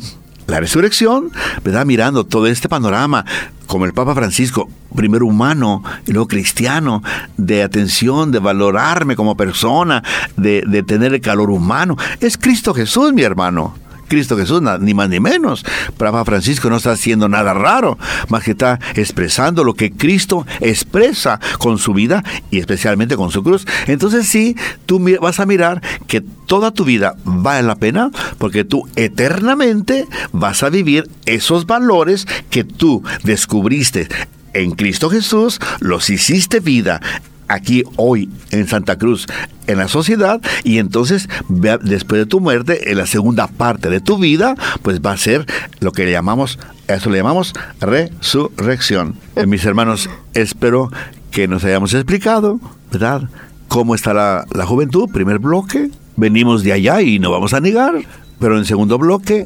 [0.50, 1.32] La resurrección,
[1.64, 1.86] ¿verdad?
[1.86, 3.24] Mirando todo este panorama,
[3.68, 7.04] como el Papa Francisco, primero humano y luego cristiano,
[7.38, 10.04] de atención, de valorarme como persona,
[10.38, 11.98] de, de tener el calor humano.
[12.20, 13.76] Es Cristo Jesús, mi hermano.
[14.10, 15.64] Cristo Jesús, ni más ni menos.
[15.98, 17.98] Papa Francisco no está haciendo nada raro,
[18.28, 23.44] más que está expresando lo que Cristo expresa con su vida y especialmente con su
[23.44, 23.66] cruz.
[23.88, 28.90] Entonces sí, tú vas a mirar que toda tu vida vale la pena porque tú
[28.96, 34.10] eternamente vas a vivir esos valores que tú descubriste
[34.54, 37.02] en Cristo Jesús, los hiciste vida
[37.50, 39.28] aquí hoy en Santa Cruz,
[39.68, 44.18] en la sociedad, y entonces después de tu muerte, en la segunda parte de tu
[44.18, 45.46] vida, pues va a ser
[45.80, 49.16] lo que le llamamos, eso le llamamos resurrección.
[49.36, 50.92] Eh, mis hermanos, espero
[51.32, 52.60] que nos hayamos explicado,
[52.92, 53.24] ¿verdad?
[53.68, 55.10] ¿Cómo está la, la juventud?
[55.12, 57.96] Primer bloque, venimos de allá y no vamos a negar,
[58.40, 59.44] pero en segundo bloque,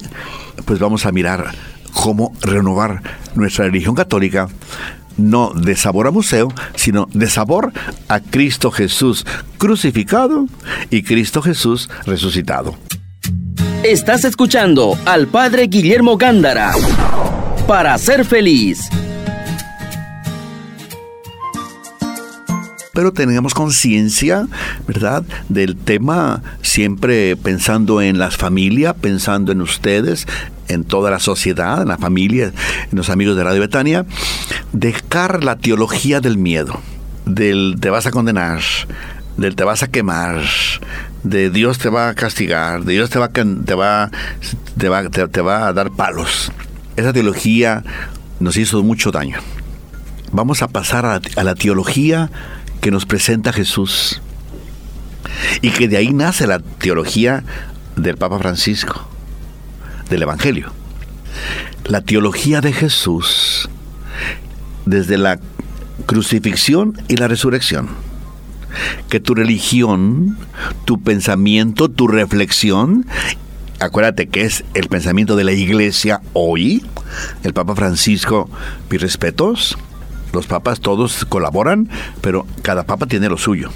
[0.65, 1.53] pues vamos a mirar
[1.93, 3.01] cómo renovar
[3.35, 4.47] nuestra religión católica
[5.17, 7.71] no de sabor a museo, sino de sabor
[8.07, 9.25] a Cristo Jesús
[9.57, 10.47] crucificado
[10.89, 12.75] y Cristo Jesús resucitado.
[13.83, 16.71] Estás escuchando al Padre Guillermo Gándara
[17.67, 18.89] para ser feliz.
[22.93, 24.47] pero tengamos conciencia,
[24.87, 30.27] ¿verdad?, del tema, siempre pensando en las familias, pensando en ustedes,
[30.67, 32.51] en toda la sociedad, en la familia,
[32.91, 34.05] en los amigos de Radio Betania,
[34.71, 36.79] dejar la teología del miedo,
[37.25, 38.61] del te vas a condenar,
[39.37, 40.41] del te vas a quemar,
[41.23, 44.11] de Dios te va a castigar, de Dios te va, te va,
[44.77, 46.51] te va, te va a dar palos.
[46.95, 47.83] Esa teología
[48.39, 49.37] nos hizo mucho daño.
[50.31, 52.29] Vamos a pasar a, a la teología
[52.81, 54.21] que nos presenta Jesús.
[55.61, 57.43] Y que de ahí nace la teología
[57.95, 59.07] del Papa Francisco,
[60.09, 60.71] del Evangelio.
[61.85, 63.69] La teología de Jesús
[64.85, 65.39] desde la
[66.05, 67.89] crucifixión y la resurrección.
[69.09, 70.37] Que tu religión,
[70.85, 73.05] tu pensamiento, tu reflexión,
[73.79, 76.83] acuérdate que es el pensamiento de la iglesia hoy,
[77.43, 78.49] el Papa Francisco,
[78.89, 79.77] mis respetos,
[80.31, 81.89] los papas todos colaboran,
[82.21, 83.69] pero cada papa tiene lo suyo.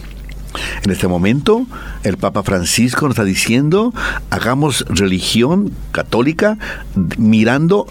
[0.83, 1.65] En este momento,
[2.03, 3.93] el Papa Francisco nos está diciendo,
[4.29, 6.57] hagamos religión católica
[7.17, 7.87] mirando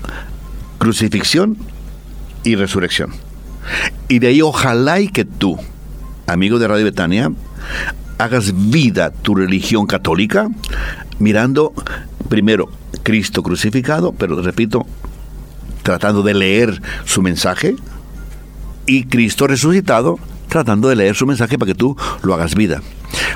[0.78, 1.56] crucifixión
[2.44, 3.10] y resurrección.
[4.08, 5.58] Y de ahí ojalá y que tú,
[6.26, 7.32] amigo de Radio Betania,
[8.18, 10.48] hagas vida tu religión católica
[11.18, 11.72] mirando
[12.28, 12.68] primero
[13.02, 14.86] Cristo crucificado, pero repito,
[15.82, 17.76] tratando de leer su mensaje,
[18.86, 20.18] y Cristo resucitado,
[20.48, 22.82] tratando de leer su mensaje para que tú lo hagas vida.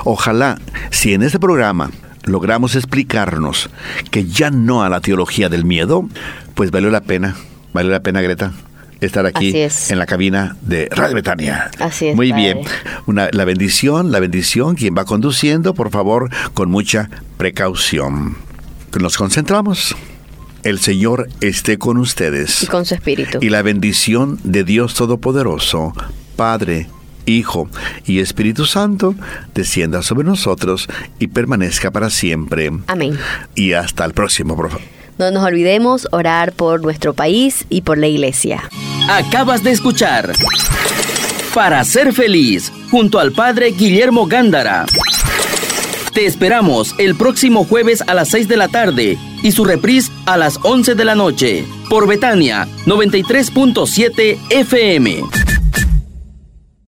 [0.05, 0.59] Ojalá,
[0.91, 1.91] si en este programa
[2.25, 3.71] logramos explicarnos
[4.11, 6.09] que ya no a la teología del miedo,
[6.55, 7.37] pues valió la pena,
[7.73, 8.53] valió la pena, Greta,
[9.01, 11.71] estar aquí en la cabina de Radio Betania.
[11.79, 12.17] Así es.
[12.17, 12.61] Muy bien.
[13.07, 18.37] Una, la bendición, la bendición, quien va conduciendo, por favor, con mucha precaución.
[18.99, 19.97] Nos concentramos.
[20.63, 22.63] El Señor esté con ustedes.
[22.63, 23.39] Y con su espíritu.
[23.41, 25.95] Y la bendición de Dios Todopoderoso,
[26.37, 26.89] Padre,
[27.39, 27.68] Hijo
[28.05, 29.14] y Espíritu Santo,
[29.55, 32.70] descienda sobre nosotros y permanezca para siempre.
[32.87, 33.18] Amén.
[33.55, 34.81] Y hasta el próximo, favor.
[35.18, 38.62] No nos olvidemos orar por nuestro país y por la iglesia.
[39.11, 40.33] Acabas de escuchar
[41.53, 44.87] Para ser feliz, junto al Padre Guillermo Gándara.
[46.14, 50.37] Te esperamos el próximo jueves a las 6 de la tarde y su reprise a
[50.37, 55.50] las 11 de la noche por Betania 93.7 FM.